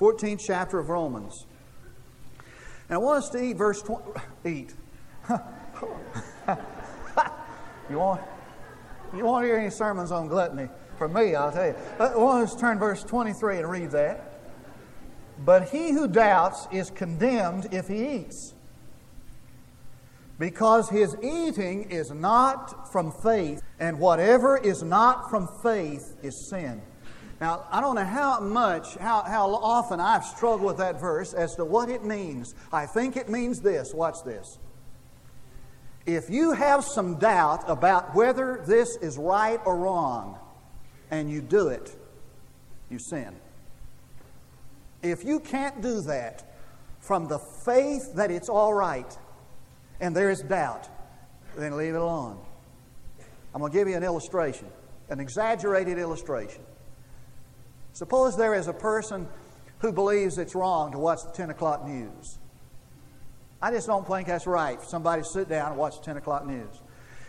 14th 0.00 0.42
chapter 0.44 0.80
of 0.80 0.88
Romans. 0.88 1.46
And 2.88 2.96
I 2.96 2.98
want 2.98 3.18
us 3.18 3.30
to 3.30 3.42
eat 3.42 3.56
verse 3.56 3.80
20. 3.82 4.02
Eat. 4.44 4.74
you, 7.88 7.98
want, 7.98 8.20
you 9.16 9.24
want 9.24 9.44
to 9.44 9.46
hear 9.46 9.58
any 9.58 9.70
sermons 9.70 10.10
on 10.10 10.26
gluttony? 10.26 10.68
For 10.98 11.08
me, 11.08 11.36
I'll 11.36 11.52
tell 11.52 11.66
you. 11.66 11.76
I 12.00 12.16
want 12.16 12.44
us 12.44 12.54
to 12.54 12.60
turn 12.60 12.78
verse 12.78 13.04
23 13.04 13.58
and 13.58 13.70
read 13.70 13.90
that. 13.92 14.33
But 15.38 15.70
he 15.70 15.90
who 15.90 16.06
doubts 16.06 16.68
is 16.70 16.90
condemned 16.90 17.68
if 17.72 17.88
he 17.88 18.16
eats, 18.16 18.54
because 20.38 20.88
his 20.88 21.16
eating 21.22 21.90
is 21.90 22.10
not 22.10 22.92
from 22.92 23.10
faith, 23.10 23.60
and 23.80 23.98
whatever 23.98 24.56
is 24.56 24.82
not 24.82 25.30
from 25.30 25.48
faith 25.62 26.16
is 26.22 26.48
sin. 26.48 26.82
Now, 27.40 27.66
I 27.70 27.80
don't 27.80 27.96
know 27.96 28.04
how 28.04 28.40
much, 28.40 28.94
how, 28.96 29.22
how 29.22 29.50
often 29.50 30.00
I've 30.00 30.24
struggled 30.24 30.62
with 30.62 30.78
that 30.78 31.00
verse 31.00 31.34
as 31.34 31.56
to 31.56 31.64
what 31.64 31.88
it 31.88 32.04
means. 32.04 32.54
I 32.72 32.86
think 32.86 33.16
it 33.16 33.28
means 33.28 33.60
this. 33.60 33.92
Watch 33.92 34.22
this. 34.24 34.58
If 36.06 36.30
you 36.30 36.52
have 36.52 36.84
some 36.84 37.18
doubt 37.18 37.64
about 37.66 38.14
whether 38.14 38.62
this 38.66 38.96
is 38.96 39.18
right 39.18 39.60
or 39.64 39.76
wrong, 39.76 40.38
and 41.10 41.30
you 41.30 41.42
do 41.42 41.68
it, 41.68 41.94
you 42.88 42.98
sin. 42.98 43.34
If 45.04 45.24
you 45.24 45.40
can't 45.40 45.80
do 45.80 46.00
that 46.02 46.44
from 47.00 47.28
the 47.28 47.38
faith 47.38 48.14
that 48.14 48.30
it's 48.30 48.48
all 48.48 48.72
right 48.72 49.18
and 50.00 50.16
there 50.16 50.30
is 50.30 50.40
doubt, 50.40 50.88
then 51.56 51.76
leave 51.76 51.94
it 51.94 52.00
alone. 52.00 52.38
I'm 53.54 53.60
going 53.60 53.70
to 53.70 53.78
give 53.78 53.88
you 53.88 53.96
an 53.96 54.02
illustration, 54.02 54.66
an 55.08 55.20
exaggerated 55.20 55.98
illustration. 55.98 56.62
Suppose 57.92 58.36
there 58.36 58.54
is 58.54 58.66
a 58.66 58.72
person 58.72 59.28
who 59.78 59.92
believes 59.92 60.38
it's 60.38 60.54
wrong 60.54 60.92
to 60.92 60.98
watch 60.98 61.22
the 61.22 61.30
10 61.30 61.50
o'clock 61.50 61.86
news. 61.86 62.38
I 63.62 63.70
just 63.70 63.86
don't 63.86 64.06
think 64.06 64.26
that's 64.26 64.46
right 64.46 64.80
for 64.80 64.86
somebody 64.86 65.22
to 65.22 65.28
sit 65.28 65.48
down 65.48 65.72
and 65.72 65.78
watch 65.78 65.98
the 65.98 66.04
10 66.04 66.16
o'clock 66.16 66.46
news. 66.46 66.82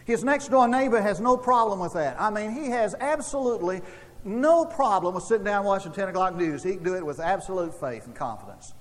His 0.06 0.24
next 0.24 0.50
door 0.50 0.68
neighbor 0.68 1.02
has 1.02 1.20
no 1.20 1.38
problem 1.38 1.80
with 1.80 1.94
that. 1.94 2.20
I 2.20 2.30
mean, 2.30 2.52
he 2.52 2.70
has 2.70 2.96
absolutely 3.00 3.82
no 4.26 4.66
problem 4.66 5.14
with 5.14 5.24
sitting 5.24 5.46
down 5.46 5.66
watching 5.66 5.92
10 5.92 6.10
o'clock 6.10 6.36
news. 6.36 6.64
He 6.64 6.74
can 6.74 6.84
do 6.84 6.96
it 6.96 7.06
with 7.06 7.20
absolute 7.20 7.80
faith 7.80 8.08
and 8.08 8.16
confidence. 8.16 8.74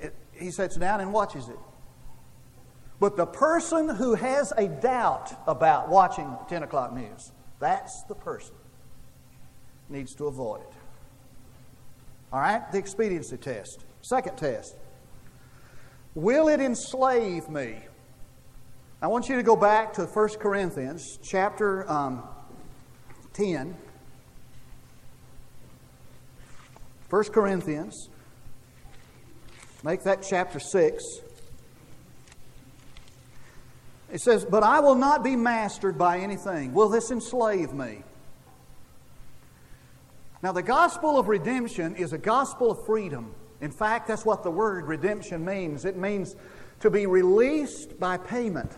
It, 0.00 0.14
he 0.32 0.50
sits 0.50 0.76
down 0.76 1.00
and 1.00 1.12
watches 1.12 1.48
it. 1.48 1.58
But 2.98 3.16
the 3.16 3.26
person 3.26 3.88
who 3.88 4.14
has 4.14 4.52
a 4.56 4.68
doubt 4.68 5.34
about 5.46 5.88
watching 5.88 6.36
10 6.48 6.62
o'clock 6.62 6.94
news, 6.94 7.32
that's 7.60 8.02
the 8.08 8.14
person 8.14 8.54
needs 9.90 10.14
to 10.14 10.26
avoid 10.26 10.62
it. 10.62 10.72
All 12.32 12.40
right? 12.40 12.62
The 12.72 12.78
expediency 12.78 13.36
test. 13.36 13.84
Second 14.00 14.36
test. 14.38 14.74
Will 16.14 16.48
it 16.48 16.60
enslave 16.60 17.48
me? 17.48 17.76
I 19.02 19.08
want 19.08 19.28
you 19.28 19.36
to 19.36 19.42
go 19.42 19.56
back 19.56 19.92
to 19.94 20.06
1 20.06 20.28
Corinthians 20.38 21.18
chapter 21.22 21.90
um, 21.90 22.22
10. 23.34 23.76
1 27.12 27.24
Corinthians, 27.24 28.08
make 29.84 30.02
that 30.04 30.24
chapter 30.26 30.58
6. 30.58 31.04
It 34.10 34.20
says, 34.22 34.46
But 34.46 34.62
I 34.62 34.80
will 34.80 34.94
not 34.94 35.22
be 35.22 35.36
mastered 35.36 35.98
by 35.98 36.20
anything. 36.20 36.72
Will 36.72 36.88
this 36.88 37.10
enslave 37.10 37.74
me? 37.74 38.02
Now, 40.42 40.52
the 40.52 40.62
gospel 40.62 41.18
of 41.18 41.28
redemption 41.28 41.96
is 41.96 42.14
a 42.14 42.18
gospel 42.18 42.70
of 42.70 42.86
freedom. 42.86 43.34
In 43.60 43.72
fact, 43.72 44.08
that's 44.08 44.24
what 44.24 44.42
the 44.42 44.50
word 44.50 44.86
redemption 44.86 45.44
means 45.44 45.84
it 45.84 45.98
means 45.98 46.34
to 46.80 46.88
be 46.88 47.04
released 47.04 48.00
by 48.00 48.16
payment. 48.16 48.72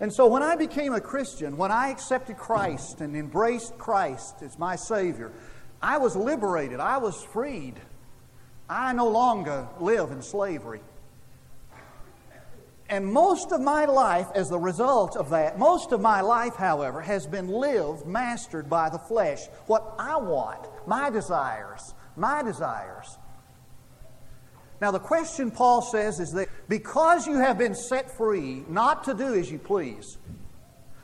And 0.00 0.10
so, 0.10 0.26
when 0.26 0.42
I 0.42 0.56
became 0.56 0.94
a 0.94 1.02
Christian, 1.02 1.58
when 1.58 1.70
I 1.70 1.90
accepted 1.90 2.38
Christ 2.38 3.02
and 3.02 3.14
embraced 3.14 3.76
Christ 3.76 4.36
as 4.40 4.58
my 4.58 4.74
Savior, 4.74 5.32
I 5.82 5.98
was 5.98 6.16
liberated. 6.16 6.80
I 6.80 6.98
was 6.98 7.22
freed. 7.22 7.74
I 8.68 8.92
no 8.92 9.08
longer 9.08 9.68
live 9.80 10.10
in 10.10 10.22
slavery. 10.22 10.80
And 12.90 13.06
most 13.06 13.52
of 13.52 13.60
my 13.60 13.84
life, 13.84 14.28
as 14.34 14.48
the 14.48 14.58
result 14.58 15.16
of 15.16 15.30
that, 15.30 15.58
most 15.58 15.92
of 15.92 16.00
my 16.00 16.22
life, 16.22 16.56
however, 16.56 17.02
has 17.02 17.26
been 17.26 17.48
lived 17.48 18.06
mastered 18.06 18.70
by 18.70 18.88
the 18.88 18.98
flesh. 18.98 19.40
What 19.66 19.94
I 19.98 20.16
want, 20.16 20.66
my 20.86 21.10
desires, 21.10 21.94
my 22.16 22.42
desires. 22.42 23.18
Now, 24.80 24.90
the 24.90 25.00
question 25.00 25.50
Paul 25.50 25.82
says 25.82 26.18
is 26.18 26.32
that 26.32 26.48
because 26.68 27.26
you 27.26 27.38
have 27.38 27.58
been 27.58 27.74
set 27.74 28.16
free, 28.16 28.64
not 28.68 29.04
to 29.04 29.14
do 29.14 29.34
as 29.34 29.50
you 29.50 29.58
please, 29.58 30.16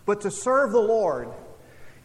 but 0.07 0.23
to 0.23 0.31
serve 0.31 0.73
the 0.73 0.81
Lord, 0.81 1.29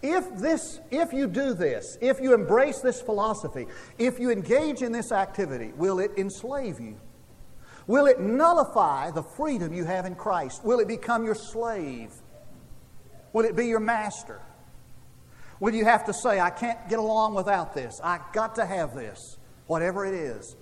if 0.01 0.37
this, 0.37 0.79
if 0.91 1.11
you 1.11 1.27
do 1.27 1.53
this, 1.53 1.97
if 2.01 2.19
you 2.21 2.33
embrace 2.33 2.79
this 2.79 3.01
philosophy, 3.01 3.67
if 3.97 4.19
you 4.19 4.31
engage 4.31 4.81
in 4.81 4.91
this 4.91 5.11
activity, 5.11 5.73
will 5.75 5.99
it 5.99 6.11
enslave 6.17 6.79
you? 6.79 6.97
Will 7.87 8.05
it 8.05 8.19
nullify 8.19 9.11
the 9.11 9.23
freedom 9.23 9.73
you 9.73 9.83
have 9.83 10.05
in 10.05 10.15
Christ? 10.15 10.63
Will 10.63 10.79
it 10.79 10.87
become 10.87 11.25
your 11.25 11.35
slave? 11.35 12.11
Will 13.33 13.45
it 13.45 13.55
be 13.55 13.67
your 13.67 13.79
master? 13.79 14.39
Will 15.59 15.73
you 15.73 15.83
have 15.83 16.05
to 16.05 16.13
say, 16.13 16.39
I 16.39 16.49
can't 16.49 16.87
get 16.87 16.99
along 16.99 17.33
without 17.33 17.73
this? 17.73 17.99
I 18.03 18.19
got 18.31 18.55
to 18.55 18.65
have 18.65 18.95
this, 18.95 19.37
whatever 19.67 20.05
it 20.05 20.13
is. 20.13 20.55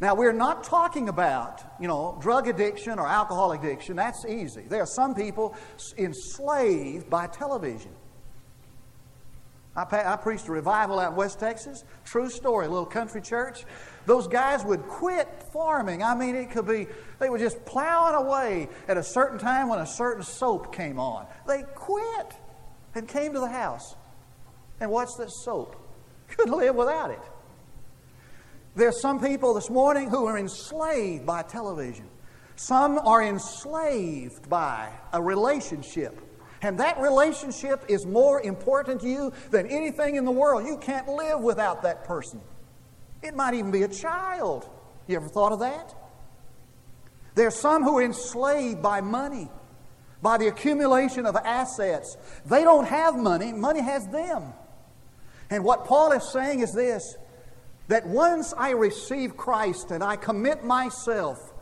Now, 0.00 0.14
we're 0.14 0.32
not 0.32 0.64
talking 0.64 1.08
about, 1.08 1.62
you 1.80 1.88
know, 1.88 2.16
drug 2.20 2.48
addiction 2.48 2.98
or 2.98 3.06
alcohol 3.06 3.52
addiction. 3.52 3.96
That's 3.96 4.24
easy. 4.26 4.62
There 4.62 4.80
are 4.80 4.86
some 4.86 5.14
people 5.14 5.56
enslaved 5.96 7.10
by 7.10 7.26
television. 7.26 7.92
I, 9.76 9.84
I 10.04 10.16
preached 10.16 10.48
a 10.48 10.52
revival 10.52 10.98
out 10.98 11.12
in 11.12 11.16
West 11.16 11.38
Texas. 11.38 11.84
True 12.04 12.28
story, 12.28 12.66
a 12.66 12.68
little 12.68 12.86
country 12.86 13.20
church. 13.20 13.64
Those 14.06 14.26
guys 14.26 14.64
would 14.64 14.82
quit 14.82 15.28
farming. 15.52 16.02
I 16.02 16.14
mean, 16.14 16.34
it 16.34 16.50
could 16.50 16.66
be, 16.66 16.86
they 17.18 17.30
were 17.30 17.38
just 17.38 17.64
plowing 17.64 18.14
away 18.14 18.68
at 18.88 18.96
a 18.96 19.02
certain 19.02 19.38
time 19.38 19.68
when 19.68 19.78
a 19.78 19.86
certain 19.86 20.22
soap 20.22 20.74
came 20.74 20.98
on. 20.98 21.26
They 21.46 21.62
quit 21.74 22.32
and 22.94 23.06
came 23.06 23.34
to 23.34 23.40
the 23.40 23.48
house 23.48 23.94
and 24.80 24.90
watched 24.90 25.18
this 25.18 25.42
soap. 25.44 25.76
Couldn't 26.28 26.56
live 26.56 26.74
without 26.74 27.10
it. 27.10 27.22
There's 28.74 29.00
some 29.00 29.20
people 29.20 29.54
this 29.54 29.70
morning 29.70 30.08
who 30.08 30.26
are 30.26 30.38
enslaved 30.38 31.26
by 31.26 31.42
television. 31.42 32.08
Some 32.56 32.98
are 32.98 33.22
enslaved 33.22 34.48
by 34.48 34.90
a 35.12 35.22
relationship 35.22 36.20
and 36.62 36.78
that 36.80 36.98
relationship 36.98 37.84
is 37.88 38.04
more 38.04 38.40
important 38.40 39.00
to 39.02 39.08
you 39.08 39.32
than 39.50 39.66
anything 39.66 40.16
in 40.16 40.24
the 40.24 40.30
world. 40.30 40.66
You 40.66 40.76
can't 40.78 41.08
live 41.08 41.40
without 41.40 41.82
that 41.82 42.04
person. 42.04 42.40
It 43.22 43.34
might 43.34 43.54
even 43.54 43.70
be 43.70 43.82
a 43.82 43.88
child. 43.88 44.68
You 45.06 45.16
ever 45.16 45.28
thought 45.28 45.52
of 45.52 45.60
that? 45.60 45.94
There's 47.34 47.54
some 47.54 47.84
who 47.84 47.98
are 47.98 48.02
enslaved 48.02 48.82
by 48.82 49.00
money, 49.00 49.48
by 50.20 50.38
the 50.38 50.48
accumulation 50.48 51.26
of 51.26 51.36
assets. 51.36 52.16
They 52.46 52.64
don't 52.64 52.86
have 52.86 53.16
money, 53.16 53.52
money 53.52 53.80
has 53.80 54.08
them. 54.08 54.52
And 55.50 55.64
what 55.64 55.84
Paul 55.84 56.12
is 56.12 56.30
saying 56.32 56.60
is 56.60 56.72
this 56.72 57.16
That 57.86 58.06
once 58.06 58.52
I 58.56 58.70
receive 58.70 59.36
Christ 59.36 59.92
and 59.92 60.02
I 60.02 60.16
commit 60.16 60.64
myself 60.64 61.52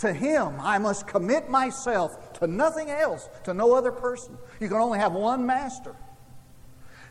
to 0.00 0.12
Him, 0.12 0.54
I 0.60 0.78
must 0.78 1.06
commit 1.06 1.48
myself 1.48 2.32
to 2.34 2.46
nothing 2.46 2.90
else, 2.90 3.28
to 3.44 3.54
no 3.54 3.74
other 3.74 3.92
person. 3.92 4.36
You 4.58 4.68
can 4.68 4.78
only 4.78 4.98
have 4.98 5.12
one 5.12 5.46
master. 5.46 5.94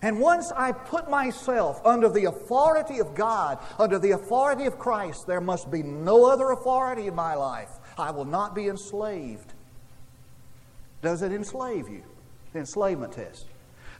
And 0.02 0.20
once 0.20 0.52
I 0.56 0.72
put 0.72 1.10
myself 1.10 1.82
under 1.86 2.10
the 2.10 2.26
authority 2.26 3.00
of 3.00 3.16
God, 3.16 3.60
under 3.78 4.00
the 4.00 4.12
authority 4.12 4.66
of 4.66 4.80
Christ, 4.80 5.28
there 5.28 5.42
must 5.42 5.70
be 5.70 5.84
no 5.84 6.26
other 6.26 6.52
authority 6.52 7.08
in 7.08 7.16
my 7.16 7.36
life. 7.36 7.70
I 7.98 8.12
will 8.12 8.26
not 8.26 8.56
be 8.56 8.68
enslaved. 8.68 9.54
Does 11.02 11.22
it 11.22 11.32
enslave 11.32 11.90
you? 11.90 12.04
The 12.54 12.60
enslavement 12.60 13.14
test. 13.14 13.46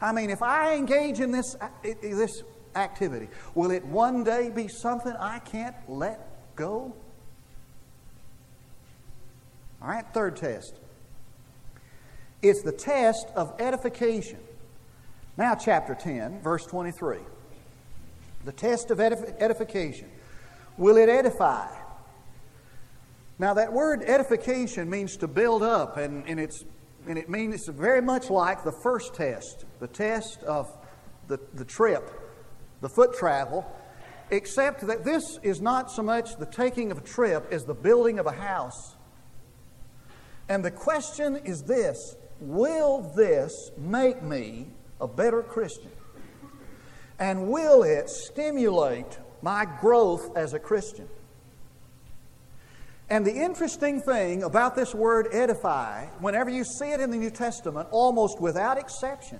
I 0.02 0.14
mean, 0.14 0.30
if 0.30 0.42
I 0.42 0.76
engage 0.76 1.20
in 1.20 1.32
this, 1.32 1.58
this 1.84 2.44
activity, 2.76 3.28
will 3.54 3.72
it 3.72 3.86
one 3.86 4.24
day 4.24 4.50
be 4.50 4.70
something 4.70 5.14
I 5.20 5.40
can't 5.40 5.76
let 5.90 6.56
go? 6.56 6.96
All 9.82 9.88
right, 9.88 10.06
third 10.14 10.36
test. 10.36 10.76
It's 12.42 12.62
the 12.62 12.72
test 12.72 13.28
of 13.36 13.60
edification. 13.60 14.40
Now, 15.38 15.56
chapter 15.56 15.96
10, 15.96 16.42
verse 16.42 16.66
23. 16.66 17.18
The 18.46 18.52
test 18.52 18.92
of 18.92 19.00
edification. 19.00 20.10
Will 20.78 20.98
it 20.98 21.08
edify? 21.10 21.68
Now, 23.38 23.54
that 23.54 23.72
word 23.72 24.04
edification 24.04 24.90
means 24.90 25.16
to 25.18 25.28
build 25.28 25.64
up, 25.64 25.96
and, 25.96 26.28
and, 26.28 26.40
it's, 26.42 26.66
and 27.08 27.18
it 27.18 27.30
means 27.30 27.56
it's 27.56 27.68
very 27.70 28.02
much 28.02 28.30
like 28.30 28.66
the 28.66 28.72
first 28.72 29.14
test, 29.14 29.64
the 29.80 29.88
test 29.88 30.44
of 30.44 30.70
the, 31.28 31.40
the 31.54 31.64
trip, 31.64 32.10
the 32.82 32.90
foot 32.90 33.14
travel, 33.14 33.66
except 34.30 34.86
that 34.88 35.06
this 35.06 35.40
is 35.42 35.62
not 35.62 35.90
so 35.90 36.04
much 36.04 36.36
the 36.36 36.46
taking 36.46 36.92
of 36.92 36.98
a 36.98 37.02
trip 37.02 37.48
as 37.52 37.64
the 37.64 37.74
building 37.74 38.20
of 38.20 38.26
a 38.26 38.32
house. 38.32 38.96
And 40.50 40.66
the 40.66 40.72
question 40.72 41.38
is 41.46 41.64
this 41.64 42.18
Will 42.42 43.02
this 43.16 43.72
make 43.78 44.22
me 44.22 44.68
a 45.00 45.08
better 45.08 45.42
Christian? 45.44 45.92
And 47.20 47.50
will 47.50 47.84
it 47.84 48.10
stimulate 48.10 49.20
my 49.42 49.66
growth 49.80 50.36
as 50.36 50.54
a 50.54 50.60
Christian? 50.60 51.08
And 53.10 53.26
the 53.26 53.34
interesting 53.34 54.02
thing 54.02 54.44
about 54.44 54.76
this 54.76 54.94
word 54.94 55.28
edify, 55.32 56.06
whenever 56.20 56.50
you 56.50 56.64
see 56.64 56.92
it 56.92 57.00
in 57.00 57.10
the 57.10 57.18
New 57.18 57.32
Testament, 57.32 57.90
almost 57.92 58.40
without 58.40 58.78
exception, 58.78 59.40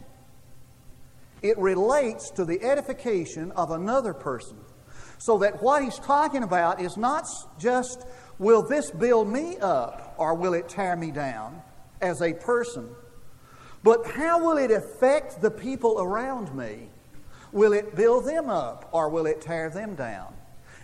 it 1.42 1.58
relates 1.58 2.32
to 2.32 2.46
the 2.46 2.62
edification 2.64 3.52
of 3.52 3.72
another 3.72 4.14
person. 4.14 4.58
So 5.20 5.38
that 5.40 5.62
what 5.62 5.84
he's 5.84 6.00
talking 6.00 6.44
about 6.44 6.82
is 6.82 6.98
not 6.98 7.28
just, 7.60 8.06
will 8.40 8.64
this 8.64 8.90
build 8.90 9.28
me 9.28 9.58
up 9.58 10.16
or 10.18 10.34
will 10.34 10.54
it 10.54 10.68
tear 10.68 10.96
me 10.96 11.12
down 11.12 11.62
as 12.02 12.22
a 12.22 12.34
person? 12.34 12.90
But 13.84 14.08
how 14.08 14.44
will 14.44 14.58
it 14.58 14.72
affect 14.72 15.42
the 15.42 15.52
people 15.52 16.02
around 16.02 16.56
me? 16.56 16.90
Will 17.52 17.74
it 17.74 17.96
build 17.96 18.26
them 18.26 18.50
up 18.50 18.90
or 18.92 19.10
will 19.10 19.26
it 19.26 19.42
tear 19.42 19.70
them 19.70 19.96
down? 19.96 20.34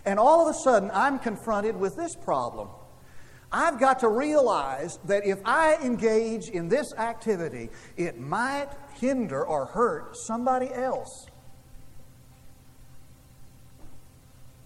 And 0.04 0.18
all 0.18 0.46
of 0.46 0.54
a 0.54 0.58
sudden, 0.58 0.90
I'm 0.92 1.18
confronted 1.18 1.76
with 1.76 1.96
this 1.96 2.14
problem. 2.14 2.68
I've 3.50 3.78
got 3.78 4.00
to 4.00 4.08
realize 4.08 4.98
that 5.04 5.24
if 5.24 5.38
I 5.44 5.76
engage 5.76 6.48
in 6.48 6.68
this 6.68 6.92
activity, 6.94 7.70
it 7.96 8.18
might 8.18 8.68
hinder 8.94 9.44
or 9.44 9.66
hurt 9.66 10.16
somebody 10.16 10.72
else. 10.72 11.26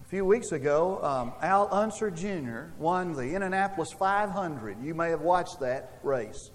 few 0.11 0.25
weeks 0.25 0.51
ago, 0.51 1.01
um, 1.01 1.31
Al 1.41 1.69
Unser 1.71 2.11
Jr. 2.11 2.73
won 2.77 3.13
the 3.13 3.33
Indianapolis 3.33 3.93
500. 3.93 4.83
You 4.83 4.93
may 4.93 5.09
have 5.09 5.21
watched 5.21 5.61
that 5.61 5.99
race. 6.03 6.51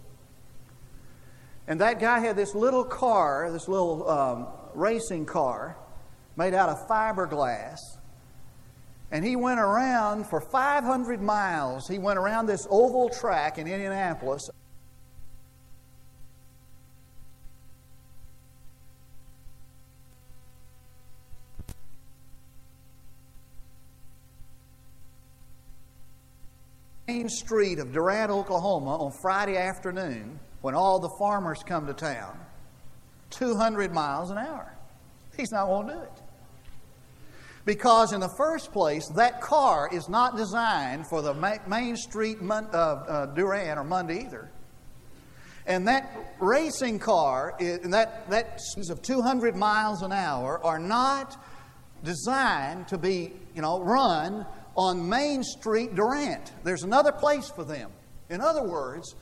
And 1.66 1.80
that 1.80 1.98
guy 1.98 2.18
had 2.18 2.37
this 2.37 2.54
little 2.54 2.85
car, 2.85 3.50
this 3.50 3.66
little 3.66 4.07
um, 4.11 4.46
racing 4.74 5.24
car, 5.24 5.74
made 6.37 6.52
out 6.52 6.68
of 6.68 6.87
fiberglass. 6.87 7.78
And 9.11 9.24
he 9.24 9.37
went 9.37 9.59
around 9.59 10.26
for 10.26 10.42
500 10.42 11.22
miles. 11.22 11.88
He 11.88 11.98
went 11.98 12.18
around 12.18 12.44
this 12.44 12.66
oval 12.68 13.09
track 13.09 13.57
in 13.57 13.66
Indianapolis. 13.66 14.50
Main 27.09 27.29
street 27.29 27.79
of 27.79 27.92
Durant, 27.92 28.33
Oklahoma 28.33 28.97
on 28.97 29.12
Friday 29.23 29.57
afternoon 29.57 30.40
when 30.61 30.75
all 30.75 30.99
the 30.99 31.11
farmers 31.21 31.62
come 31.64 31.87
to 31.87 31.95
town 31.95 32.37
200 33.31 33.92
miles 33.92 34.31
an 34.31 34.38
hour. 34.38 34.77
He's 35.37 35.53
not 35.53 35.66
going 35.66 35.87
to 35.87 35.95
do 35.95 36.01
it. 36.01 36.23
Because, 37.64 38.12
in 38.12 38.19
the 38.19 38.35
first 38.37 38.73
place, 38.73 39.09
that 39.14 39.40
car 39.40 39.88
is 39.92 40.09
not 40.09 40.37
designed 40.37 41.07
for 41.07 41.23
the 41.23 41.35
main 41.69 41.97
street 41.97 42.38
of 42.40 43.09
uh, 43.09 43.27
Durant 43.35 43.79
or 43.79 43.85
Monday 43.85 44.25
either. 44.25 44.51
And 45.66 45.87
that 45.87 46.35
racing 46.40 46.99
car, 46.99 47.55
and 47.61 47.92
that, 47.92 48.29
that 48.31 48.61
of 48.90 49.03
200 49.03 49.55
miles 49.55 50.03
an 50.03 50.12
hour, 50.12 50.61
are 50.64 50.79
not 50.79 51.40
designed 52.03 52.88
to 52.88 52.99
be, 52.99 53.33
you 53.55 53.62
know, 53.62 53.81
run 53.81 54.47
on 54.76 55.08
Main 55.08 55.42
Street 55.42 55.94
Durant. 55.94 56.52
There's 56.64 56.82
another 56.82 57.12
place 57.12 57.48
for 57.48 57.64
them. 57.64 57.90
In 58.28 58.40
other 58.40 58.62
words, 58.62 59.14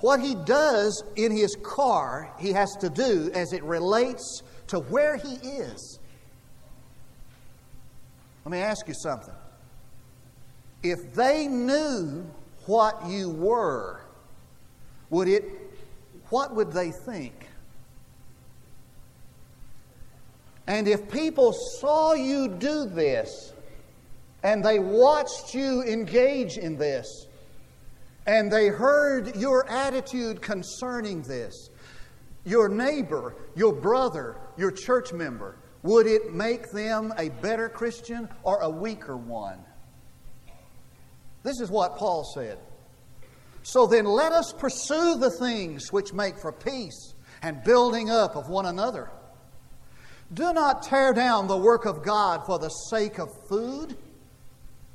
what 0.00 0.20
he 0.20 0.34
does 0.34 1.04
in 1.16 1.30
his 1.30 1.56
car, 1.62 2.34
he 2.38 2.52
has 2.52 2.74
to 2.80 2.90
do 2.90 3.30
as 3.34 3.52
it 3.52 3.62
relates 3.62 4.42
to 4.68 4.80
where 4.80 5.16
he 5.16 5.34
is. 5.34 5.98
Let 8.44 8.52
me 8.52 8.58
ask 8.58 8.88
you 8.88 8.94
something. 8.94 9.34
If 10.82 11.14
they 11.14 11.46
knew 11.46 12.26
what 12.66 13.06
you 13.06 13.30
were, 13.30 14.00
would 15.10 15.28
it 15.28 15.44
what 16.30 16.54
would 16.54 16.72
they 16.72 16.90
think? 16.90 17.46
And 20.66 20.88
if 20.88 21.10
people 21.10 21.52
saw 21.52 22.14
you 22.14 22.48
do 22.48 22.86
this 22.86 23.52
and 24.42 24.64
they 24.64 24.78
watched 24.78 25.54
you 25.54 25.82
engage 25.82 26.58
in 26.58 26.76
this, 26.76 27.26
and 28.26 28.50
they 28.50 28.68
heard 28.68 29.36
your 29.36 29.68
attitude 29.68 30.42
concerning 30.42 31.22
this, 31.22 31.70
your 32.44 32.68
neighbor, 32.68 33.34
your 33.54 33.72
brother, 33.72 34.36
your 34.56 34.70
church 34.70 35.12
member, 35.12 35.56
would 35.82 36.06
it 36.06 36.32
make 36.32 36.70
them 36.70 37.12
a 37.18 37.28
better 37.28 37.68
Christian 37.68 38.28
or 38.42 38.60
a 38.60 38.70
weaker 38.70 39.16
one? 39.16 39.58
This 41.42 41.60
is 41.60 41.70
what 41.70 41.96
Paul 41.96 42.24
said. 42.34 42.58
So 43.64 43.86
then 43.86 44.04
let 44.04 44.32
us 44.32 44.52
pursue 44.52 45.16
the 45.18 45.30
things 45.30 45.92
which 45.92 46.12
make 46.12 46.38
for 46.38 46.52
peace 46.52 47.14
and 47.42 47.62
building 47.64 48.10
up 48.10 48.36
of 48.36 48.48
one 48.48 48.66
another. 48.66 49.10
Do 50.32 50.52
not 50.52 50.82
tear 50.82 51.12
down 51.12 51.46
the 51.46 51.56
work 51.56 51.84
of 51.84 52.02
God 52.02 52.46
for 52.46 52.58
the 52.58 52.68
sake 52.68 53.18
of 53.18 53.28
food. 53.48 53.96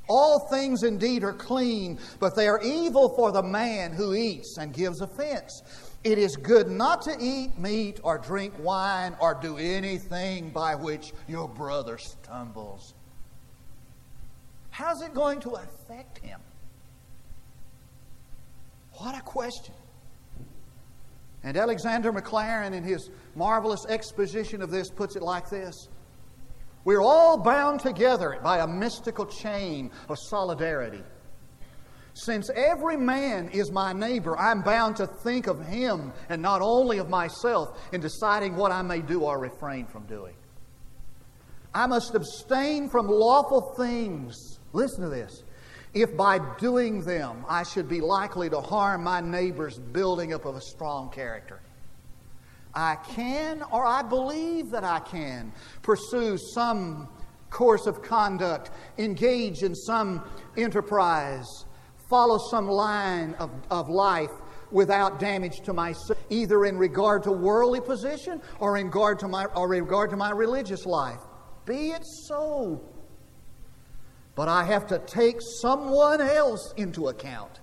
All 0.08 0.48
things 0.50 0.84
indeed 0.84 1.24
are 1.24 1.34
clean, 1.34 2.00
but 2.20 2.36
they 2.36 2.48
are 2.48 2.62
evil 2.62 3.14
for 3.16 3.32
the 3.32 3.44
man 3.44 3.92
who 3.92 4.14
eats 4.14 4.58
and 4.58 4.74
gives 4.74 5.02
offense. 5.02 5.64
It 6.04 6.18
is 6.18 6.36
good 6.38 6.70
not 6.70 7.02
to 7.04 7.16
eat 7.20 7.58
meat 7.58 8.00
or 8.04 8.18
drink 8.18 8.54
wine 8.60 9.16
or 9.20 9.34
do 9.34 9.58
anything 9.58 10.52
by 10.52 10.76
which 10.76 11.12
your 11.28 11.50
brother 11.50 11.98
stumbles. 11.98 12.94
How's 14.70 15.02
it 15.02 15.14
going 15.14 15.42
to 15.42 15.52
affect 15.52 16.20
him? 16.20 16.40
What 18.94 19.18
a 19.18 19.22
question. 19.22 19.74
And 21.44 21.58
Alexander 21.58 22.12
Maclaren, 22.12 22.74
in 22.74 22.84
his 22.84 23.10
marvelous 23.36 23.86
exposition 23.88 24.62
of 24.62 24.72
this, 24.72 24.90
puts 24.90 25.16
it 25.16 25.24
like 25.24 25.50
this 25.50 25.90
we're 26.88 27.02
all 27.02 27.38
bound 27.38 27.82
together 27.82 28.40
by 28.42 28.60
a 28.60 28.66
mystical 28.66 29.26
chain 29.26 29.92
of 30.08 30.18
solidarity. 30.18 31.04
Since 32.14 32.50
every 32.56 32.96
man 32.96 33.50
is 33.50 33.74
my 33.74 33.92
neighbor, 33.92 34.38
I'm 34.38 34.62
bound 34.62 34.96
to 34.96 35.06
think 35.06 35.48
of 35.48 35.68
him 35.68 36.14
and 36.30 36.42
not 36.42 36.62
only 36.62 37.00
of 37.00 37.10
myself 37.10 37.78
in 37.92 38.00
deciding 38.00 38.56
what 38.56 38.72
I 38.72 38.84
may 38.84 39.02
do 39.02 39.24
or 39.24 39.38
refrain 39.38 39.86
from 39.86 40.06
doing. 40.06 40.34
I 41.74 41.88
must 41.88 42.16
abstain 42.16 42.88
from 42.88 43.10
lawful 43.10 43.74
things. 43.76 44.62
Listen 44.72 45.02
to 45.02 45.10
this. 45.10 45.44
If 45.94 46.16
by 46.16 46.40
doing 46.58 47.02
them 47.02 47.44
I 47.50 47.64
should 47.64 47.90
be 47.90 48.00
likely 48.00 48.50
to 48.50 48.62
harm 48.62 49.04
my 49.04 49.20
neighbor's 49.20 49.78
building 49.78 50.34
up 50.34 50.46
of 50.46 50.56
a 50.56 50.62
strong 50.62 51.10
character. 51.10 51.60
I 52.78 52.96
can, 53.16 53.64
or 53.72 53.84
I 53.84 54.04
believe 54.04 54.70
that 54.70 54.84
I 54.84 55.00
can, 55.00 55.52
pursue 55.82 56.38
some 56.38 57.10
course 57.50 57.88
of 57.88 58.04
conduct, 58.04 58.70
engage 59.00 59.64
in 59.64 59.74
some 59.74 60.24
enterprise, 60.56 61.66
follow 62.08 62.38
some 62.38 62.68
line 62.68 63.34
of, 63.40 63.50
of 63.72 63.90
life 63.90 64.30
without 64.70 65.20
damage 65.20 65.62
to 65.62 65.74
myself, 65.74 66.20
either 66.30 66.66
in 66.66 66.78
regard 66.78 67.24
to 67.24 67.32
worldly 67.32 67.82
position 67.82 68.40
or 68.60 68.78
in 68.78 68.86
regard 68.86 69.18
to 69.20 69.28
my 69.28 69.46
or 69.46 69.74
in 69.74 69.84
regard 69.84 70.12
to 70.12 70.18
my 70.18 70.30
religious 70.30 70.86
life. 70.86 71.20
Be 71.66 71.90
it 71.90 72.06
so. 72.06 72.80
But 74.36 74.50
I 74.50 74.64
have 74.66 74.86
to 74.88 75.00
take 75.00 75.38
someone 75.42 76.22
else 76.22 76.76
into 76.78 77.08
account. 77.08 77.60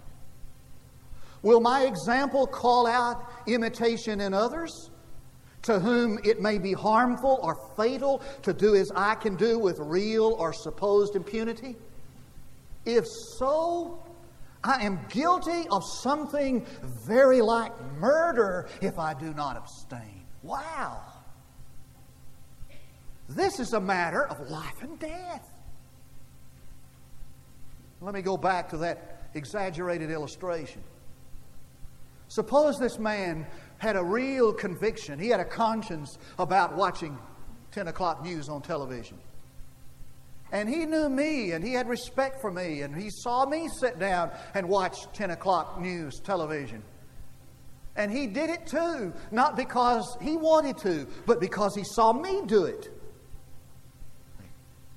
Will 1.42 1.60
my 1.60 1.82
example 1.82 2.48
call 2.48 2.88
out 2.88 3.30
imitation 3.46 4.20
in 4.20 4.34
others? 4.34 4.90
To 5.64 5.78
whom 5.80 6.18
it 6.24 6.40
may 6.40 6.58
be 6.58 6.72
harmful 6.72 7.38
or 7.42 7.56
fatal 7.76 8.22
to 8.42 8.52
do 8.52 8.74
as 8.74 8.90
I 8.94 9.14
can 9.14 9.34
do 9.36 9.58
with 9.58 9.78
real 9.78 10.36
or 10.38 10.52
supposed 10.52 11.16
impunity? 11.16 11.76
If 12.84 13.06
so, 13.38 14.02
I 14.62 14.84
am 14.84 15.00
guilty 15.08 15.66
of 15.70 15.82
something 16.02 16.66
very 17.06 17.40
like 17.40 17.72
murder 17.98 18.68
if 18.82 18.98
I 18.98 19.14
do 19.14 19.32
not 19.32 19.56
abstain. 19.56 20.24
Wow. 20.42 21.00
This 23.28 23.58
is 23.58 23.72
a 23.72 23.80
matter 23.80 24.26
of 24.26 24.50
life 24.50 24.82
and 24.82 24.98
death. 24.98 25.48
Let 28.02 28.12
me 28.12 28.20
go 28.20 28.36
back 28.36 28.68
to 28.70 28.76
that 28.78 29.30
exaggerated 29.32 30.10
illustration. 30.10 30.82
Suppose 32.28 32.78
this 32.78 32.98
man 32.98 33.46
had 33.78 33.96
a 33.96 34.04
real 34.04 34.52
conviction, 34.52 35.18
he 35.18 35.28
had 35.28 35.40
a 35.40 35.44
conscience 35.44 36.18
about 36.38 36.76
watching 36.76 37.18
10 37.72 37.88
o'clock 37.88 38.22
news 38.22 38.48
on 38.48 38.62
television. 38.62 39.18
And 40.52 40.68
he 40.68 40.86
knew 40.86 41.08
me 41.08 41.52
and 41.52 41.64
he 41.64 41.72
had 41.72 41.88
respect 41.88 42.40
for 42.40 42.50
me 42.50 42.82
and 42.82 42.94
he 42.94 43.10
saw 43.10 43.44
me 43.44 43.68
sit 43.68 43.98
down 43.98 44.30
and 44.54 44.68
watch 44.68 44.96
10 45.12 45.30
o'clock 45.30 45.80
news 45.80 46.20
television. 46.20 46.82
And 47.96 48.10
he 48.10 48.26
did 48.26 48.50
it 48.50 48.66
too, 48.66 49.12
not 49.30 49.56
because 49.56 50.16
he 50.20 50.36
wanted 50.36 50.78
to, 50.78 51.06
but 51.26 51.40
because 51.40 51.74
he 51.74 51.84
saw 51.84 52.12
me 52.12 52.42
do 52.46 52.64
it. 52.64 52.88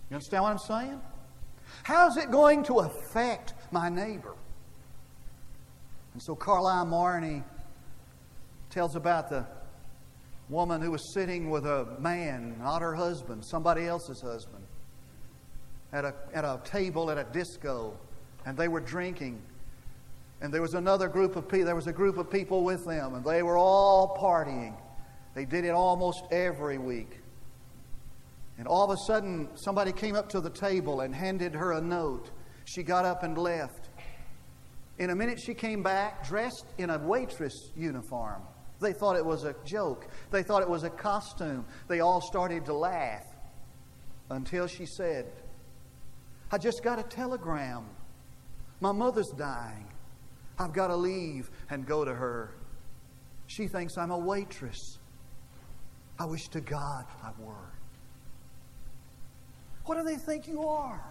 You 0.09 0.15
understand 0.15 0.43
what 0.43 0.51
I'm 0.51 0.59
saying? 0.59 1.01
How's 1.83 2.17
it 2.17 2.31
going 2.31 2.63
to 2.65 2.79
affect 2.79 3.53
my 3.71 3.89
neighbor? 3.89 4.35
And 6.13 6.21
so 6.21 6.35
Carlyle 6.35 6.85
Marney 6.85 7.43
tells 8.77 8.95
about 8.95 9.27
the 9.27 9.43
woman 10.49 10.79
who 10.79 10.91
was 10.91 11.11
sitting 11.11 11.49
with 11.49 11.65
a 11.65 11.97
man, 11.97 12.55
not 12.59 12.79
her 12.79 12.93
husband, 12.93 13.43
somebody 13.43 13.87
else's 13.87 14.21
husband 14.21 14.63
at 15.91 16.05
a, 16.05 16.13
at 16.31 16.45
a 16.45 16.61
table 16.63 17.09
at 17.09 17.17
a 17.17 17.23
disco, 17.33 17.97
and 18.45 18.55
they 18.55 18.67
were 18.67 18.79
drinking. 18.79 19.41
And 20.41 20.53
there 20.53 20.61
was 20.61 20.75
another 20.75 21.07
group 21.07 21.35
of 21.35 21.49
people, 21.49 21.65
there 21.65 21.75
was 21.75 21.87
a 21.87 21.91
group 21.91 22.19
of 22.19 22.29
people 22.29 22.63
with 22.63 22.85
them, 22.85 23.15
and 23.15 23.25
they 23.25 23.41
were 23.41 23.57
all 23.57 24.15
partying. 24.21 24.77
They 25.33 25.45
did 25.45 25.65
it 25.65 25.71
almost 25.71 26.21
every 26.31 26.77
week. 26.77 27.17
And 28.59 28.67
all 28.67 28.83
of 28.83 28.91
a 28.91 28.97
sudden, 29.07 29.49
somebody 29.55 29.91
came 29.91 30.15
up 30.15 30.29
to 30.29 30.39
the 30.39 30.51
table 30.51 31.01
and 31.01 31.15
handed 31.15 31.55
her 31.55 31.71
a 31.71 31.81
note. 31.81 32.29
She 32.65 32.83
got 32.83 33.05
up 33.05 33.23
and 33.23 33.39
left. 33.39 33.89
In 34.99 35.09
a 35.09 35.15
minute, 35.15 35.39
she 35.43 35.55
came 35.55 35.81
back 35.81 36.27
dressed 36.27 36.65
in 36.77 36.91
a 36.91 36.99
waitress 36.99 37.71
uniform. 37.75 38.43
They 38.79 38.93
thought 38.93 39.15
it 39.15 39.25
was 39.25 39.43
a 39.43 39.55
joke, 39.65 40.07
they 40.31 40.43
thought 40.43 40.61
it 40.61 40.69
was 40.69 40.83
a 40.83 40.89
costume. 40.89 41.65
They 41.87 41.99
all 41.99 42.21
started 42.21 42.65
to 42.65 42.73
laugh 42.73 43.25
until 44.29 44.67
she 44.67 44.85
said, 44.85 45.25
I 46.51 46.57
just 46.57 46.83
got 46.83 46.99
a 46.99 47.03
telegram. 47.03 47.85
My 48.79 48.91
mother's 48.91 49.31
dying. 49.37 49.87
I've 50.59 50.73
got 50.73 50.87
to 50.87 50.95
leave 50.95 51.49
and 51.69 51.85
go 51.85 52.05
to 52.05 52.13
her. 52.13 52.55
She 53.47 53.67
thinks 53.67 53.97
I'm 53.97 54.11
a 54.11 54.17
waitress. 54.17 54.99
I 56.19 56.25
wish 56.25 56.47
to 56.49 56.61
God 56.61 57.05
I 57.23 57.31
were. 57.39 57.73
What 59.85 59.97
do 59.97 60.03
they 60.03 60.15
think 60.15 60.47
you 60.47 60.67
are? 60.67 61.03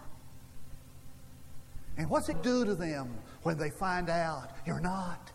And 1.97 2.11
what's 2.11 2.29
it 2.29 2.43
do 2.43 2.65
to 2.65 2.75
them 2.75 3.15
when 3.43 3.57
they 3.57 3.71
find 3.71 4.11
out 4.11 4.51
you're 4.67 4.81
not? 4.81 5.33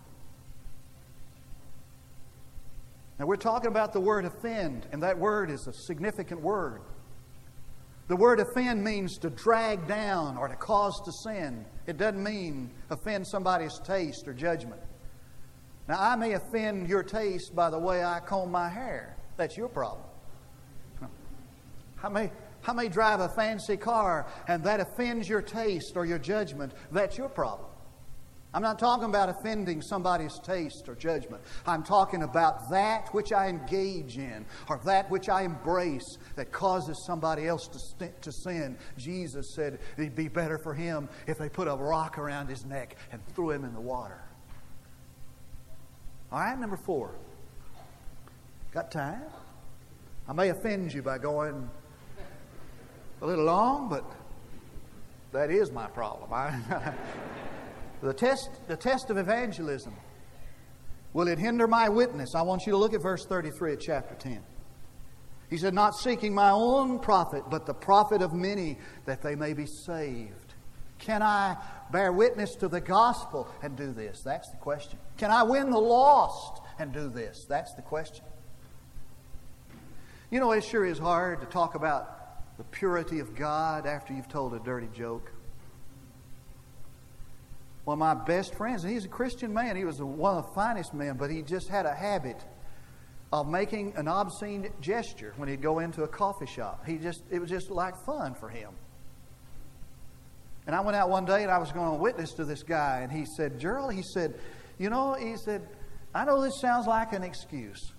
Now, 3.22 3.28
we're 3.28 3.36
talking 3.36 3.68
about 3.68 3.94
the 3.94 4.02
word 4.02 4.26
offend, 4.26 4.88
and 4.92 5.04
that 5.04 5.16
word 5.16 5.52
is 5.52 5.68
a 5.68 5.74
significant 5.74 6.42
word. 6.42 6.82
The 8.08 8.16
word 8.16 8.40
offend 8.40 8.84
means 8.84 9.20
to 9.20 9.30
drag 9.30 9.88
down 9.88 10.38
or 10.38 10.48
to 10.48 10.56
cause 10.56 11.00
to 11.06 11.12
sin. 11.12 11.64
It 11.86 11.98
doesn't 11.98 12.24
mean 12.24 12.72
offend 12.90 13.28
somebody's 13.28 13.80
taste 13.84 14.28
or 14.28 14.34
judgment. 14.34 14.82
Now, 15.88 16.02
I 16.02 16.16
may 16.16 16.34
offend 16.34 16.90
your 16.90 17.04
taste 17.04 17.56
by 17.56 17.70
the 17.70 17.78
way 17.78 18.04
I 18.04 18.22
comb 18.22 18.50
my 18.50 18.68
hair. 18.68 19.16
That's 19.38 19.56
your 19.56 19.70
problem. 19.70 20.08
I 22.04 22.10
may, 22.10 22.32
I 22.66 22.74
may 22.74 22.90
drive 22.90 23.20
a 23.20 23.30
fancy 23.30 23.78
car 23.78 24.26
and 24.48 24.64
that 24.64 24.80
offends 24.80 25.30
your 25.30 25.44
taste 25.44 25.94
or 25.96 26.08
your 26.08 26.18
judgment. 26.18 26.74
That's 26.92 27.20
your 27.20 27.30
problem. 27.30 27.71
I'm 28.54 28.62
not 28.62 28.80
talking 28.80 29.06
about 29.06 29.30
offending 29.30 29.82
somebody's 29.82 30.38
taste 30.40 30.90
or 30.90 30.96
judgment. 30.96 31.42
I'm 31.66 31.84
talking 31.84 32.24
about 32.24 32.70
that 32.70 33.08
which 33.14 33.32
I 33.32 33.48
engage 33.48 34.18
in 34.18 34.46
or 34.68 34.82
that 34.86 35.10
which 35.10 35.30
I 35.30 35.44
embrace 35.44 36.18
that 36.36 36.52
causes 36.52 37.02
somebody 37.08 37.48
else 37.48 37.68
to, 37.70 37.80
st- 37.80 38.22
to 38.22 38.32
sin. 38.32 38.78
Jesus 38.98 39.54
said 39.56 39.80
it'd 39.98 40.16
be 40.16 40.28
better 40.28 40.58
for 40.58 40.74
him 40.74 41.08
if 41.28 41.38
they 41.38 41.48
put 41.48 41.70
a 41.70 41.76
rock 41.76 42.18
around 42.18 42.48
his 42.48 42.66
neck 42.66 42.98
and 43.14 43.26
threw 43.28 43.52
him 43.52 43.64
in 43.64 43.74
the 43.74 43.82
water. 43.82 44.22
All 46.30 46.40
right, 46.40 46.60
number 46.60 46.78
four. 46.86 47.16
Got 48.74 48.92
time? 48.92 49.24
I 50.28 50.34
may 50.34 50.50
offend 50.50 50.94
you 50.94 51.02
by 51.02 51.18
going 51.18 51.70
a 53.22 53.26
little 53.26 53.46
long, 53.46 53.88
but 53.88 54.04
that 55.32 55.52
is 55.52 55.72
my 55.72 55.88
problem. 55.88 56.34
I 56.34 56.94
The 58.02 58.14
test, 58.14 58.50
the 58.68 58.78
test 58.78 59.10
of 59.10 59.18
evangelism. 59.18 59.96
Will 61.14 61.28
it 61.28 61.38
hinder 61.38 61.68
my 61.68 61.90
witness? 61.90 62.36
I 62.36 62.42
want 62.42 62.66
you 62.66 62.72
to 62.72 62.78
look 62.78 62.94
at 62.94 63.02
verse 63.02 63.26
33 63.26 63.74
of 63.74 63.80
chapter 63.80 64.16
10. 64.16 64.42
He 65.50 65.58
said, 65.58 65.74
Not 65.74 65.96
seeking 65.96 66.34
my 66.34 66.50
own 66.50 67.00
profit, 67.00 67.44
but 67.50 67.66
the 67.66 67.74
profit 67.74 68.22
of 68.22 68.34
many, 68.34 68.78
that 69.06 69.22
they 69.22 69.36
may 69.36 69.54
be 69.54 69.66
saved. 69.66 70.56
Can 70.98 71.22
I 71.22 71.58
bear 71.92 72.12
witness 72.12 72.56
to 72.56 72.68
the 72.68 72.80
gospel 72.80 73.48
and 73.62 73.76
do 73.76 73.92
this? 73.92 74.22
That's 74.22 74.50
the 74.50 74.58
question. 74.58 74.98
Can 75.18 75.30
I 75.30 75.44
win 75.44 75.70
the 75.70 75.80
lost 75.80 76.62
and 76.80 76.94
do 76.94 77.10
this? 77.10 77.46
That's 77.50 77.74
the 77.74 77.82
question. 77.82 78.24
You 80.30 80.40
know, 80.40 80.52
it 80.52 80.64
sure 80.64 80.86
is 80.86 80.98
hard 80.98 81.42
to 81.42 81.48
talk 81.48 81.76
about 81.76 82.58
the 82.58 82.64
purity 82.66 83.20
of 83.20 83.36
God 83.36 83.86
after 83.86 84.14
you've 84.14 84.30
told 84.30 84.54
a 84.54 84.60
dirty 84.60 84.88
joke 84.96 85.32
one 87.84 87.96
of 87.96 88.00
my 88.00 88.13
best 88.26 88.56
friends, 88.56 88.84
and 88.84 88.94
he's 88.94 89.06
a 89.06 89.10
Christian 89.10 89.54
man. 89.54 89.76
He 89.76 89.86
was 89.86 90.02
one 90.02 90.38
of 90.38 90.46
the 90.46 90.54
finest 90.54 90.94
men, 90.94 91.17
but 91.17 91.32
he 91.32 91.41
just 91.41 91.67
had 91.67 91.86
a 91.86 91.94
habit 91.94 92.38
of 93.34 93.48
making 93.48 93.94
an 93.96 94.08
obscene 94.08 94.70
gesture 94.82 95.34
when 95.38 95.50
he'd 95.50 95.62
go 95.62 95.80
into 95.80 96.04
a 96.04 96.08
coffee 96.08 96.46
shop. 96.46 96.86
He 96.86 96.98
just 96.98 97.24
it 97.30 97.39
was 97.39 97.50
just 97.50 97.72
like 97.72 97.96
fun 98.06 98.36
for 98.36 98.50
him. 98.50 98.72
And 100.67 100.76
I 100.76 100.82
went 100.82 100.96
out 100.96 101.10
one 101.10 101.26
day 101.26 101.41
and 101.41 101.52
I 101.52 101.58
was 101.58 101.72
going 101.72 101.91
to 101.91 101.98
witness 101.98 102.34
to 102.34 102.46
this 102.46 102.62
guy, 102.62 103.00
and 103.02 103.12
he 103.12 103.26
said, 103.26 103.60
Gerald, 103.60 103.94
he 103.94 104.04
said, 104.04 104.36
you 104.78 104.89
know, 104.89 105.13
he 105.13 105.36
said, 105.38 105.67
I 106.13 106.26
know 106.26 106.41
this 106.41 106.60
sounds 106.62 106.88
like 106.88 107.13
an 107.13 107.24
excuse. 107.24 107.94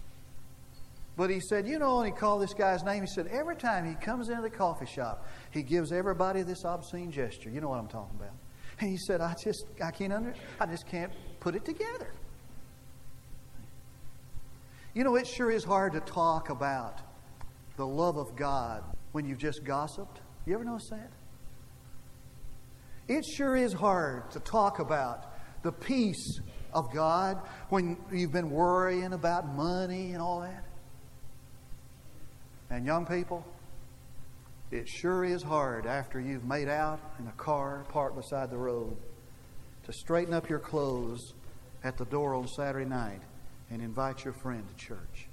But 1.16 1.28
he 1.28 1.40
said, 1.40 1.66
you 1.66 1.78
know, 1.78 1.98
and 1.98 2.06
he 2.06 2.12
called 2.12 2.40
this 2.40 2.54
guy's 2.54 2.82
name. 2.84 3.02
He 3.02 3.06
said, 3.06 3.26
every 3.26 3.56
time 3.56 3.84
he 3.86 3.94
comes 3.94 4.28
into 4.28 4.42
the 4.42 4.50
coffee 4.50 4.86
shop, 4.86 5.26
he 5.50 5.62
gives 5.62 5.92
everybody 5.92 6.42
this 6.42 6.64
obscene 6.64 7.10
gesture. 7.10 7.50
You 7.50 7.60
know 7.60 7.68
what 7.68 7.78
I'm 7.78 7.88
talking 7.88 8.16
about. 8.16 8.32
And 8.82 8.90
he 8.90 8.96
said, 8.96 9.20
I 9.20 9.36
just, 9.40 9.64
I 9.80 9.92
can't 9.92 10.12
under, 10.12 10.34
I 10.58 10.66
just 10.66 10.88
can't 10.88 11.12
put 11.38 11.54
it 11.54 11.64
together. 11.64 12.12
You 14.92 15.04
know, 15.04 15.14
it 15.14 15.24
sure 15.24 15.52
is 15.52 15.62
hard 15.62 15.92
to 15.92 16.00
talk 16.00 16.50
about 16.50 16.98
the 17.76 17.86
love 17.86 18.16
of 18.16 18.34
God 18.34 18.82
when 19.12 19.24
you've 19.24 19.38
just 19.38 19.62
gossiped. 19.62 20.20
You 20.46 20.54
ever 20.54 20.64
notice 20.64 20.88
that? 20.90 21.12
It 23.06 23.24
sure 23.24 23.54
is 23.54 23.72
hard 23.72 24.32
to 24.32 24.40
talk 24.40 24.80
about 24.80 25.32
the 25.62 25.70
peace 25.70 26.40
of 26.72 26.92
God 26.92 27.40
when 27.68 27.96
you've 28.12 28.32
been 28.32 28.50
worrying 28.50 29.12
about 29.12 29.46
money 29.54 30.10
and 30.12 30.20
all 30.20 30.40
that. 30.40 30.64
And 32.68 32.84
young 32.84 33.06
people, 33.06 33.46
it 34.72 34.88
sure 34.88 35.24
is 35.24 35.42
hard 35.42 35.86
after 35.86 36.20
you've 36.20 36.44
made 36.44 36.68
out 36.68 36.98
in 37.18 37.26
a 37.26 37.32
car 37.32 37.84
parked 37.90 38.16
beside 38.16 38.50
the 38.50 38.56
road 38.56 38.96
to 39.84 39.92
straighten 39.92 40.32
up 40.32 40.48
your 40.48 40.58
clothes 40.58 41.34
at 41.84 41.96
the 41.96 42.04
door 42.06 42.34
on 42.34 42.48
Saturday 42.48 42.88
night 42.88 43.20
and 43.70 43.82
invite 43.82 44.24
your 44.24 44.32
friend 44.32 44.64
to 44.68 44.74
church. 44.84 45.28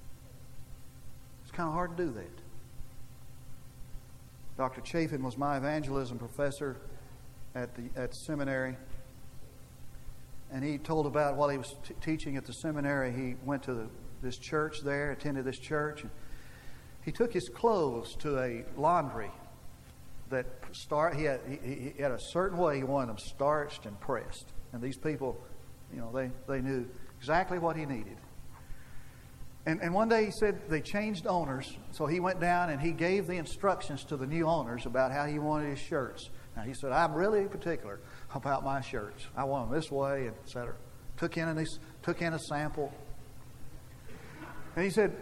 It's 1.44 1.52
kind 1.52 1.68
of 1.68 1.74
hard 1.74 1.96
to 1.98 2.06
do 2.06 2.12
that. 2.12 2.42
Dr. 4.58 4.82
Chafin 4.82 5.24
was 5.24 5.38
my 5.38 5.58
evangelism 5.58 6.20
professor 6.20 6.76
at 7.56 7.76
the 7.76 7.84
at 7.96 8.14
seminary. 8.14 8.76
And 10.52 10.64
he 10.64 10.78
told 10.78 11.06
about 11.06 11.38
while 11.38 11.50
he 11.50 11.58
was 11.58 11.76
t- 11.88 11.94
teaching 12.02 12.36
at 12.36 12.46
the 12.46 12.54
seminary, 12.54 13.12
he 13.12 13.36
went 13.46 13.64
to 13.64 13.74
the, 13.74 13.88
this 14.22 14.38
church 14.38 14.82
there, 14.82 15.12
attended 15.12 15.46
this 15.46 15.60
church. 15.60 16.02
And 16.02 16.12
he 17.10 17.14
took 17.14 17.34
his 17.34 17.50
clothes 17.50 18.16
to 18.18 18.38
a 18.38 18.64
laundry 18.78 19.32
that 20.30 20.46
start. 20.74 21.16
He 21.16 21.24
had, 21.24 21.40
he, 21.50 21.92
he 21.96 22.02
had 22.04 22.12
a 22.12 22.20
certain 22.20 22.60
way 22.60 22.78
he 22.78 22.84
wanted 22.84 23.08
them 23.08 23.18
starched 23.18 23.88
and 23.88 24.00
pressed. 24.00 24.54
And 24.74 24.80
these 24.80 24.96
people, 24.96 25.42
you 25.92 26.00
know, 26.00 26.12
they, 26.14 26.30
they 26.48 26.62
knew 26.62 26.88
exactly 27.18 27.58
what 27.58 27.76
he 27.76 27.88
needed. 27.88 28.18
And, 29.66 29.82
and 29.82 29.92
one 29.92 30.08
day 30.08 30.26
he 30.26 30.32
said 30.40 30.70
they 30.70 30.82
changed 30.82 31.26
owners, 31.26 31.76
so 31.94 32.06
he 32.06 32.20
went 32.20 32.40
down 32.40 32.70
and 32.70 32.80
he 32.80 32.92
gave 32.92 33.26
the 33.26 33.38
instructions 33.38 34.04
to 34.04 34.16
the 34.16 34.28
new 34.28 34.46
owners 34.46 34.86
about 34.86 35.12
how 35.12 35.26
he 35.26 35.40
wanted 35.40 35.72
his 35.72 35.80
shirts. 35.80 36.30
Now 36.56 36.62
he 36.62 36.76
said, 36.76 36.92
I'm 36.92 37.16
really 37.16 37.46
particular 37.46 38.02
about 38.36 38.64
my 38.64 38.82
shirts. 38.82 39.26
I 39.36 39.46
want 39.46 39.72
them 39.72 39.80
this 39.80 39.90
way, 39.90 40.28
etc. 40.28 40.76
Took 41.18 41.38
in 41.38 41.58
a 41.58 41.66
took 42.04 42.22
in 42.22 42.34
a 42.36 42.40
sample, 42.40 42.94
and 44.76 44.86
he 44.86 44.92
said, 44.92 45.18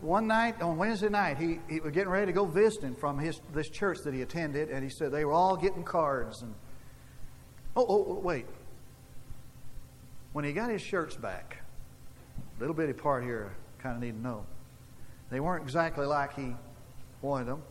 one 0.00 0.26
night 0.26 0.60
on 0.62 0.76
Wednesday 0.76 1.08
night, 1.08 1.38
he, 1.38 1.60
he 1.68 1.80
was 1.80 1.92
getting 1.92 2.10
ready 2.10 2.26
to 2.26 2.32
go 2.32 2.44
visiting 2.44 2.94
from 2.94 3.18
his 3.18 3.40
this 3.52 3.68
church 3.68 3.98
that 4.04 4.14
he 4.14 4.22
attended, 4.22 4.70
and 4.70 4.82
he 4.82 4.90
said 4.90 5.12
they 5.12 5.24
were 5.24 5.32
all 5.32 5.56
getting 5.56 5.84
cards 5.84 6.42
and 6.42 6.54
oh, 7.76 7.86
oh, 7.88 8.06
oh 8.08 8.20
wait. 8.22 8.46
When 10.32 10.44
he 10.44 10.52
got 10.52 10.70
his 10.70 10.82
shirts 10.82 11.16
back, 11.16 11.62
little 12.60 12.74
bitty 12.74 12.92
part 12.92 13.24
here 13.24 13.52
kind 13.78 13.96
of 13.96 14.02
need 14.02 14.12
to 14.12 14.20
know. 14.20 14.44
They 15.30 15.40
weren't 15.40 15.62
exactly 15.62 16.06
like 16.06 16.34
he 16.34 16.54
wanted 17.22 17.48
them. 17.48 17.62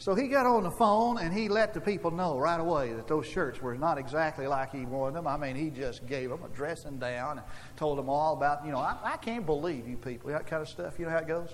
So 0.00 0.14
he 0.14 0.28
got 0.28 0.46
on 0.46 0.62
the 0.62 0.70
phone 0.70 1.18
and 1.18 1.34
he 1.34 1.48
let 1.48 1.74
the 1.74 1.80
people 1.80 2.12
know 2.12 2.38
right 2.38 2.60
away 2.60 2.92
that 2.92 3.08
those 3.08 3.26
shirts 3.26 3.60
were 3.60 3.76
not 3.76 3.98
exactly 3.98 4.46
like 4.46 4.70
he 4.70 4.84
wanted 4.84 5.16
them. 5.16 5.26
I 5.26 5.36
mean, 5.36 5.56
he 5.56 5.70
just 5.70 6.06
gave 6.06 6.30
them 6.30 6.40
a 6.44 6.48
dressing 6.48 6.98
down 6.98 7.38
and 7.38 7.46
told 7.76 7.98
them 7.98 8.08
all 8.08 8.34
about, 8.34 8.64
you 8.64 8.70
know, 8.70 8.78
I, 8.78 8.96
I 9.02 9.16
can't 9.16 9.44
believe 9.44 9.88
you 9.88 9.96
people, 9.96 10.30
that 10.30 10.46
kind 10.46 10.62
of 10.62 10.68
stuff. 10.68 11.00
You 11.00 11.06
know 11.06 11.10
how 11.10 11.18
it 11.18 11.26
goes? 11.26 11.52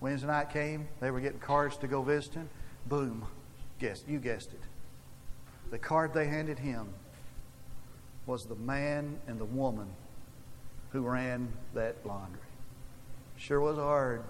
Wednesday 0.00 0.28
night 0.28 0.50
came, 0.50 0.88
they 1.00 1.10
were 1.10 1.20
getting 1.20 1.40
cards 1.40 1.76
to 1.78 1.88
go 1.88 2.02
visiting. 2.02 2.48
Boom. 2.86 3.26
Guess, 3.80 4.04
you 4.06 4.20
guessed 4.20 4.52
it. 4.52 4.60
The 5.72 5.78
card 5.78 6.14
they 6.14 6.26
handed 6.26 6.58
him 6.58 6.88
was 8.26 8.44
the 8.44 8.54
man 8.54 9.18
and 9.26 9.40
the 9.40 9.44
woman 9.44 9.88
who 10.90 11.02
ran 11.02 11.52
that 11.74 11.96
laundry. 12.06 12.40
Sure 13.36 13.60
was 13.60 13.76
hard 13.76 14.22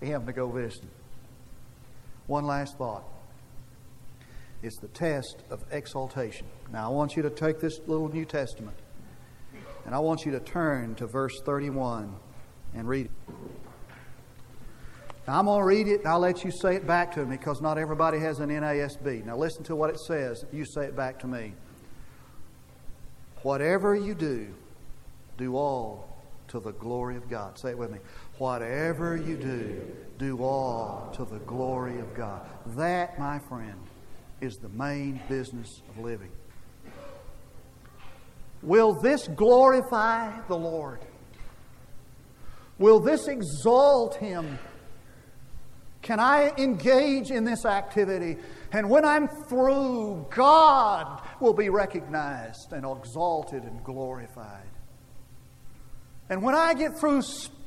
for 0.00 0.06
him 0.06 0.26
to 0.26 0.32
go 0.32 0.50
visiting. 0.50 0.90
One 2.30 2.46
last 2.46 2.78
thought. 2.78 3.02
It's 4.62 4.78
the 4.78 4.86
test 4.86 5.42
of 5.50 5.64
exaltation. 5.72 6.46
Now, 6.72 6.88
I 6.88 6.94
want 6.94 7.16
you 7.16 7.24
to 7.24 7.30
take 7.30 7.58
this 7.58 7.80
little 7.88 8.08
New 8.08 8.24
Testament 8.24 8.76
and 9.84 9.96
I 9.96 9.98
want 9.98 10.24
you 10.24 10.30
to 10.30 10.38
turn 10.38 10.94
to 10.94 11.08
verse 11.08 11.40
31 11.40 12.14
and 12.72 12.88
read 12.88 13.06
it. 13.06 13.34
Now, 15.26 15.40
I'm 15.40 15.46
going 15.46 15.58
to 15.58 15.66
read 15.66 15.88
it 15.88 16.00
and 16.02 16.06
I'll 16.08 16.20
let 16.20 16.44
you 16.44 16.52
say 16.52 16.76
it 16.76 16.86
back 16.86 17.12
to 17.14 17.26
me 17.26 17.36
because 17.36 17.60
not 17.60 17.78
everybody 17.78 18.20
has 18.20 18.38
an 18.38 18.50
NASB. 18.50 19.24
Now, 19.24 19.36
listen 19.36 19.64
to 19.64 19.74
what 19.74 19.90
it 19.90 19.98
says. 19.98 20.44
You 20.52 20.64
say 20.64 20.84
it 20.84 20.94
back 20.94 21.18
to 21.20 21.26
me. 21.26 21.54
Whatever 23.42 23.96
you 23.96 24.14
do, 24.14 24.54
do 25.36 25.56
all 25.56 26.06
to 26.46 26.60
the 26.60 26.72
glory 26.74 27.16
of 27.16 27.28
God. 27.28 27.58
Say 27.58 27.70
it 27.70 27.78
with 27.78 27.90
me. 27.90 27.98
Whatever 28.40 29.18
you 29.18 29.36
do, 29.36 29.82
do 30.16 30.42
all 30.42 31.12
to 31.14 31.26
the 31.26 31.40
glory 31.40 32.00
of 32.00 32.14
God. 32.14 32.48
That, 32.68 33.18
my 33.18 33.38
friend, 33.38 33.78
is 34.40 34.56
the 34.56 34.70
main 34.70 35.20
business 35.28 35.82
of 35.90 36.02
living. 36.02 36.30
Will 38.62 38.94
this 38.94 39.28
glorify 39.28 40.40
the 40.48 40.56
Lord? 40.56 41.00
Will 42.78 42.98
this 42.98 43.28
exalt 43.28 44.16
Him? 44.16 44.58
Can 46.00 46.18
I 46.18 46.54
engage 46.56 47.30
in 47.30 47.44
this 47.44 47.66
activity? 47.66 48.38
And 48.72 48.88
when 48.88 49.04
I'm 49.04 49.28
through, 49.50 50.26
God 50.30 51.20
will 51.40 51.52
be 51.52 51.68
recognized 51.68 52.72
and 52.72 52.86
exalted 52.86 53.64
and 53.64 53.84
glorified. 53.84 54.70
And 56.30 56.42
when 56.42 56.54
I 56.54 56.72
get 56.72 56.98
through 56.98 57.20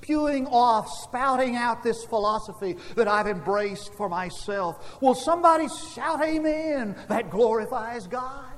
spewing 0.03 0.47
off, 0.47 0.89
spouting 1.03 1.55
out 1.55 1.83
this 1.83 2.03
philosophy 2.05 2.75
that 2.95 3.07
I've 3.07 3.27
embraced 3.27 3.93
for 3.95 4.09
myself, 4.09 5.01
will 5.01 5.15
somebody 5.15 5.67
shout 5.93 6.23
amen? 6.23 6.95
That 7.07 7.29
glorifies 7.29 8.07
God. 8.07 8.51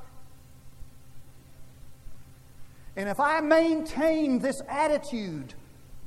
And 2.95 3.09
if 3.09 3.19
I 3.19 3.41
maintain 3.41 4.39
this 4.39 4.61
attitude 4.69 5.53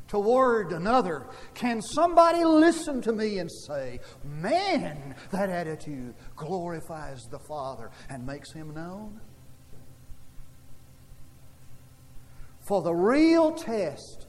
toward 0.09 0.73
another, 0.73 1.27
can 1.55 1.83
somebody 1.83 2.45
listen 2.45 3.03
to 3.03 3.13
me 3.13 3.39
and 3.39 3.51
say, 3.51 4.01
Man, 4.25 5.15
that 5.31 5.51
attitude 5.51 6.15
glorifies 6.35 7.25
the 7.31 7.39
Father 7.41 7.91
and 8.09 8.27
makes 8.27 8.53
him 8.53 8.73
known? 8.73 9.21
For 12.67 12.83
the 12.83 12.95
real 12.95 13.53
test 13.53 14.28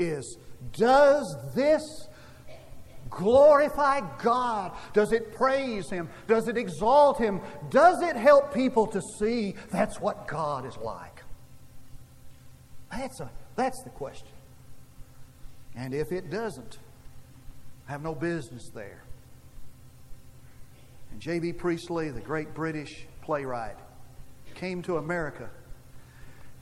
is 0.00 0.38
does 0.72 1.36
this 1.54 1.82
glorify 3.08 4.00
God? 4.18 4.72
Does 4.92 5.12
it 5.12 5.34
praise 5.34 5.90
Him? 5.90 6.08
Does 6.26 6.48
it 6.48 6.56
exalt 6.56 7.18
Him? 7.18 7.40
Does 7.70 8.02
it 8.02 8.16
help 8.16 8.54
people 8.54 8.86
to 8.88 9.00
see 9.18 9.54
that's 9.70 10.00
what 10.00 10.28
God 10.28 10.66
is 10.66 10.76
like? 10.78 11.22
That's, 12.90 13.20
a, 13.20 13.30
that's 13.56 13.82
the 13.82 13.90
question. 13.90 14.28
And 15.76 15.94
if 15.94 16.12
it 16.12 16.30
doesn't, 16.30 16.78
have 17.86 18.02
no 18.02 18.14
business 18.14 18.70
there. 18.74 19.02
And 21.10 21.20
J.B. 21.20 21.54
Priestley, 21.54 22.10
the 22.10 22.20
great 22.20 22.54
British 22.54 23.06
playwright, 23.22 23.76
came 24.54 24.82
to 24.82 24.98
America 24.98 25.50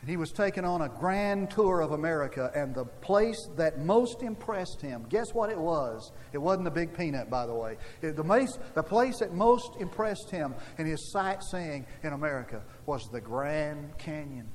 he 0.06 0.16
was 0.16 0.30
taken 0.30 0.64
on 0.64 0.82
a 0.82 0.88
grand 0.88 1.50
tour 1.50 1.80
of 1.80 1.92
America, 1.92 2.50
and 2.54 2.74
the 2.74 2.84
place 2.84 3.36
that 3.56 3.80
most 3.80 4.22
impressed 4.22 4.80
him, 4.80 5.04
guess 5.08 5.34
what 5.34 5.50
it 5.50 5.58
was? 5.58 6.12
It 6.32 6.38
wasn't 6.38 6.64
the 6.64 6.70
Big 6.70 6.96
Peanut, 6.96 7.28
by 7.28 7.46
the 7.46 7.54
way. 7.54 7.76
It, 8.00 8.16
the, 8.16 8.24
mas- 8.24 8.58
the 8.74 8.82
place 8.82 9.18
that 9.18 9.34
most 9.34 9.76
impressed 9.80 10.30
him 10.30 10.54
in 10.78 10.86
his 10.86 11.10
sightseeing 11.10 11.84
in 12.02 12.12
America 12.12 12.62
was 12.86 13.08
the 13.12 13.20
Grand 13.20 13.98
Canyon. 13.98 14.48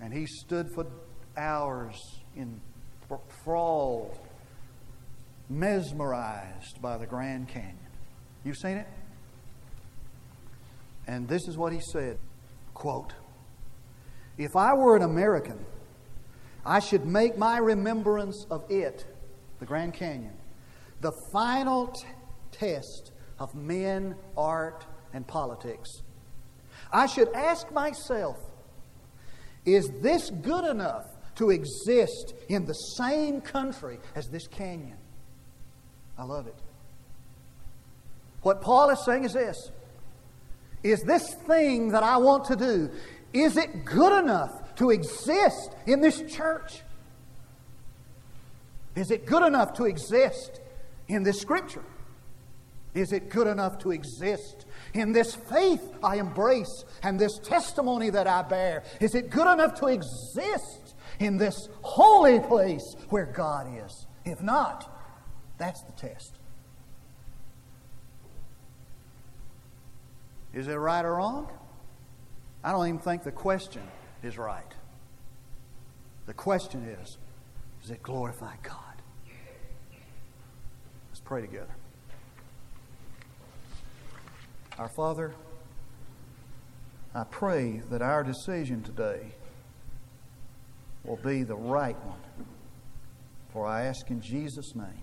And 0.00 0.12
he 0.12 0.26
stood 0.26 0.68
for 0.74 0.86
hours 1.36 2.00
enthralled, 2.36 4.18
mesmerized 5.48 6.80
by 6.80 6.96
the 6.96 7.06
Grand 7.06 7.48
Canyon. 7.48 7.78
You've 8.44 8.56
seen 8.56 8.76
it? 8.76 8.86
And 11.06 11.28
this 11.28 11.48
is 11.48 11.58
what 11.58 11.72
he 11.72 11.80
said 11.92 12.18
quote, 12.72 13.14
if 14.38 14.56
I 14.56 14.74
were 14.74 14.96
an 14.96 15.02
American, 15.02 15.64
I 16.64 16.80
should 16.80 17.06
make 17.06 17.36
my 17.36 17.58
remembrance 17.58 18.46
of 18.50 18.64
it, 18.70 19.06
the 19.60 19.66
Grand 19.66 19.94
Canyon, 19.94 20.34
the 21.00 21.12
final 21.32 21.88
t- 21.88 22.06
test 22.50 23.12
of 23.38 23.54
men, 23.54 24.16
art, 24.36 24.86
and 25.12 25.26
politics. 25.26 26.02
I 26.92 27.06
should 27.06 27.28
ask 27.32 27.70
myself 27.72 28.38
is 29.64 29.88
this 30.02 30.30
good 30.30 30.64
enough 30.64 31.06
to 31.36 31.50
exist 31.50 32.34
in 32.48 32.66
the 32.66 32.74
same 32.74 33.40
country 33.40 33.98
as 34.14 34.28
this 34.28 34.46
canyon? 34.46 34.98
I 36.18 36.24
love 36.24 36.46
it. 36.46 36.54
What 38.42 38.60
Paul 38.60 38.90
is 38.90 39.02
saying 39.04 39.24
is 39.24 39.32
this 39.32 39.70
Is 40.82 41.00
this 41.02 41.34
thing 41.46 41.88
that 41.90 42.02
I 42.02 42.18
want 42.18 42.44
to 42.46 42.56
do, 42.56 42.90
is 43.34 43.56
it 43.56 43.84
good 43.84 44.16
enough 44.22 44.74
to 44.76 44.90
exist 44.90 45.74
in 45.86 46.00
this 46.00 46.22
church? 46.22 46.82
Is 48.94 49.10
it 49.10 49.26
good 49.26 49.42
enough 49.42 49.74
to 49.74 49.84
exist 49.84 50.60
in 51.08 51.24
this 51.24 51.40
scripture? 51.40 51.84
Is 52.94 53.12
it 53.12 53.28
good 53.28 53.48
enough 53.48 53.78
to 53.80 53.90
exist 53.90 54.66
in 54.94 55.10
this 55.10 55.34
faith 55.34 55.82
I 56.02 56.16
embrace 56.16 56.84
and 57.02 57.18
this 57.18 57.38
testimony 57.38 58.08
that 58.10 58.28
I 58.28 58.42
bear? 58.42 58.84
Is 59.00 59.16
it 59.16 59.30
good 59.30 59.52
enough 59.52 59.74
to 59.80 59.88
exist 59.88 60.94
in 61.18 61.36
this 61.36 61.68
holy 61.82 62.38
place 62.38 62.94
where 63.08 63.26
God 63.26 63.66
is? 63.84 64.06
If 64.24 64.40
not, 64.40 64.88
that's 65.58 65.82
the 65.82 65.92
test. 65.92 66.38
Is 70.52 70.68
it 70.68 70.74
right 70.74 71.04
or 71.04 71.16
wrong? 71.16 71.50
I 72.64 72.72
don't 72.72 72.88
even 72.88 72.98
think 72.98 73.22
the 73.22 73.30
question 73.30 73.82
is 74.22 74.38
right. 74.38 74.74
The 76.24 76.32
question 76.32 76.82
is, 76.82 77.18
does 77.82 77.90
it 77.90 78.02
glorify 78.02 78.54
God? 78.62 79.02
Let's 81.10 81.20
pray 81.20 81.42
together. 81.42 81.76
Our 84.78 84.88
Father, 84.88 85.34
I 87.14 87.24
pray 87.24 87.82
that 87.90 88.00
our 88.00 88.24
decision 88.24 88.82
today 88.82 89.34
will 91.04 91.20
be 91.22 91.42
the 91.42 91.54
right 91.54 92.02
one. 92.02 92.46
For 93.52 93.66
I 93.66 93.84
ask 93.84 94.08
in 94.08 94.22
Jesus' 94.22 94.74
name. 94.74 95.02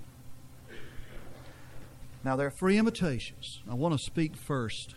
Now, 2.23 2.35
there 2.35 2.47
are 2.47 2.53
three 2.59 2.79
invitations. 2.79 3.61
I 3.69 3.75
want 3.75 3.93
to 3.93 4.03
speak 4.03 4.35
first 4.35 4.95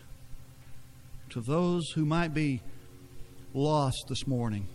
to 1.29 1.41
those 1.41 1.91
who 1.91 2.05
might 2.05 2.33
be 2.33 2.61
lost 3.53 4.05
this 4.09 4.27
morning. 4.27 4.67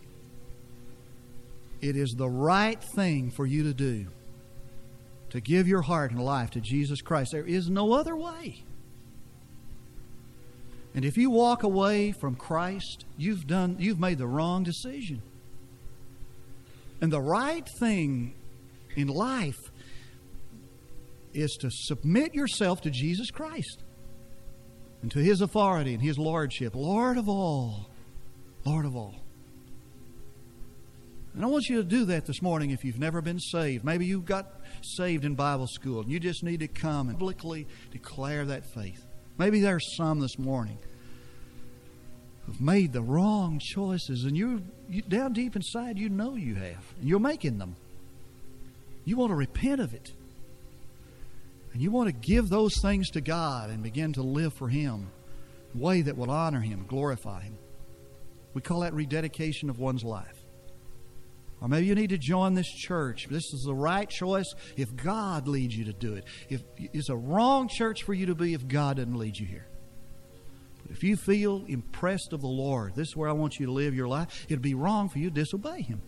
It 1.81 1.97
is 1.97 2.15
the 2.17 2.29
right 2.29 2.83
thing 2.95 3.31
for 3.31 3.47
you 3.47 3.63
to 3.65 3.75
do 3.75 4.07
to 5.31 5.41
give 5.41 5.69
your 5.69 5.83
heart 5.83 6.11
and 6.11 6.21
life 6.21 6.51
to 6.51 6.61
Jesus 6.61 7.01
Christ. 7.01 7.31
There 7.33 7.47
is 7.47 7.71
no 7.71 7.93
other 7.93 8.17
way. 8.17 8.65
And 10.93 11.05
if 11.05 11.17
you 11.17 11.31
walk 11.31 11.63
away 11.63 12.13
from 12.21 12.35
Christ, 12.35 13.05
you've 13.17 13.47
done 13.47 13.77
you've 13.79 14.01
made 14.01 14.19
the 14.19 14.27
wrong 14.27 14.65
decision. 14.65 15.23
And 17.01 17.13
the 17.13 17.21
right 17.21 17.67
thing 17.79 18.35
in 18.97 19.07
life 19.07 19.71
is 21.33 21.57
to 21.61 21.71
submit 21.71 22.35
yourself 22.35 22.81
to 22.83 22.91
Jesus 22.91 23.31
Christ 23.31 23.85
and 25.03 25.11
to 25.13 25.19
His 25.19 25.41
authority 25.41 25.95
and 25.95 26.03
His 26.03 26.19
lordship, 26.19 26.75
Lord 26.75 27.17
of 27.17 27.29
all, 27.29 27.89
Lord 28.65 28.85
of 28.85 28.97
all. 28.97 29.15
And 31.35 31.45
I 31.45 31.47
want 31.47 31.69
you 31.69 31.77
to 31.77 31.85
do 31.85 32.07
that 32.07 32.27
this 32.27 32.43
morning 32.43 32.71
if 32.71 32.85
you've 32.85 32.99
never 32.99 33.23
been 33.23 33.39
saved. 33.39 33.85
Maybe 33.85 34.05
you 34.05 34.21
got 34.21 34.47
saved 34.83 35.25
in 35.25 35.37
Bible 35.37 35.69
school 35.69 36.01
and 36.01 36.11
you 36.11 36.19
just 36.19 36.43
need 36.43 36.61
to 36.61 36.69
come 36.69 37.09
and 37.09 37.19
publicly 37.19 37.67
declare 37.93 38.45
that 38.47 38.65
faith. 38.75 39.07
Maybe 39.39 39.61
there's 39.61 39.97
some 39.97 40.21
this 40.21 40.39
morning 40.39 40.79
who've 42.45 42.61
made 42.61 42.93
the 42.93 43.03
wrong 43.03 43.59
choices, 43.59 44.25
and 44.25 44.37
you, 44.37 44.63
you 44.89 45.03
down 45.03 45.33
deep 45.33 45.57
inside, 45.57 45.99
you 45.99 46.09
know 46.09 46.35
you 46.35 46.57
have. 46.57 46.85
And 46.99 47.09
you're 47.09 47.21
making 47.21 47.59
them. 47.59 47.77
You 49.05 49.17
want 49.17 49.31
to 49.31 49.37
repent 49.37 49.81
of 49.81 49.95
it. 49.95 50.13
And 51.73 51.81
you 51.81 51.91
want 51.91 52.09
to 52.09 52.13
give 52.13 52.49
those 52.49 52.75
things 52.83 53.11
to 53.11 53.21
God 53.21 53.71
and 53.71 53.83
begin 53.83 54.13
to 54.15 54.23
live 54.23 54.53
for 54.55 54.69
Him 54.69 55.11
in 55.73 55.81
a 55.81 55.83
way 55.83 56.03
that 56.03 56.17
will 56.17 56.31
honor 56.31 56.61
Him, 56.61 56.85
glorify 56.89 57.43
Him. 57.43 57.59
We 58.55 58.61
call 58.61 58.81
that 58.81 58.95
rededication 58.95 59.71
of 59.71 59.79
one's 59.79 60.03
life. 60.03 60.37
Or 61.61 61.69
maybe 61.69 61.87
you 61.87 61.95
need 61.95 62.11
to 62.11 62.19
join 62.19 62.55
this 62.55 62.69
church. 62.69 63.27
This 63.29 63.53
is 63.53 63.65
the 63.67 63.75
right 63.75 64.09
choice 64.09 64.53
if 64.77 64.97
God 64.97 65.47
leads 65.47 65.77
you 65.77 65.85
to 65.85 65.93
do 65.93 66.15
it. 66.15 66.25
If 66.49 66.63
it's 66.77 67.11
a 67.11 67.17
wrong 67.17 67.69
church 67.69 68.03
for 68.03 68.15
you 68.15 68.27
to 68.27 68.35
be 68.35 68.55
if 68.55 68.67
God 68.67 68.97
doesn't 68.97 69.17
lead 69.17 69.37
you 69.37 69.47
here. 69.47 69.67
But 70.83 70.97
if 70.97 71.05
you 71.05 71.17
feel 71.17 71.65
impressed 71.69 72.33
of 72.33 72.41
the 72.41 72.49
Lord, 72.49 72.95
this 72.95 73.09
is 73.09 73.17
where 73.17 73.29
I 73.29 73.33
want 73.33 73.61
you 73.61 73.67
to 73.67 73.73
live 73.73 73.95
your 73.95 74.09
life, 74.09 74.47
it'd 74.49 74.63
be 74.63 74.75
wrong 74.75 75.11
for 75.11 75.19
you 75.19 75.29
to 75.29 75.35
disobey 75.35 75.83
Him. 75.83 76.01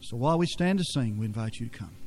So 0.00 0.16
while 0.16 0.38
we 0.38 0.46
stand 0.46 0.78
to 0.78 0.84
sing, 0.84 1.18
we 1.18 1.26
invite 1.26 1.56
you 1.56 1.68
to 1.68 1.76
come. 1.76 1.97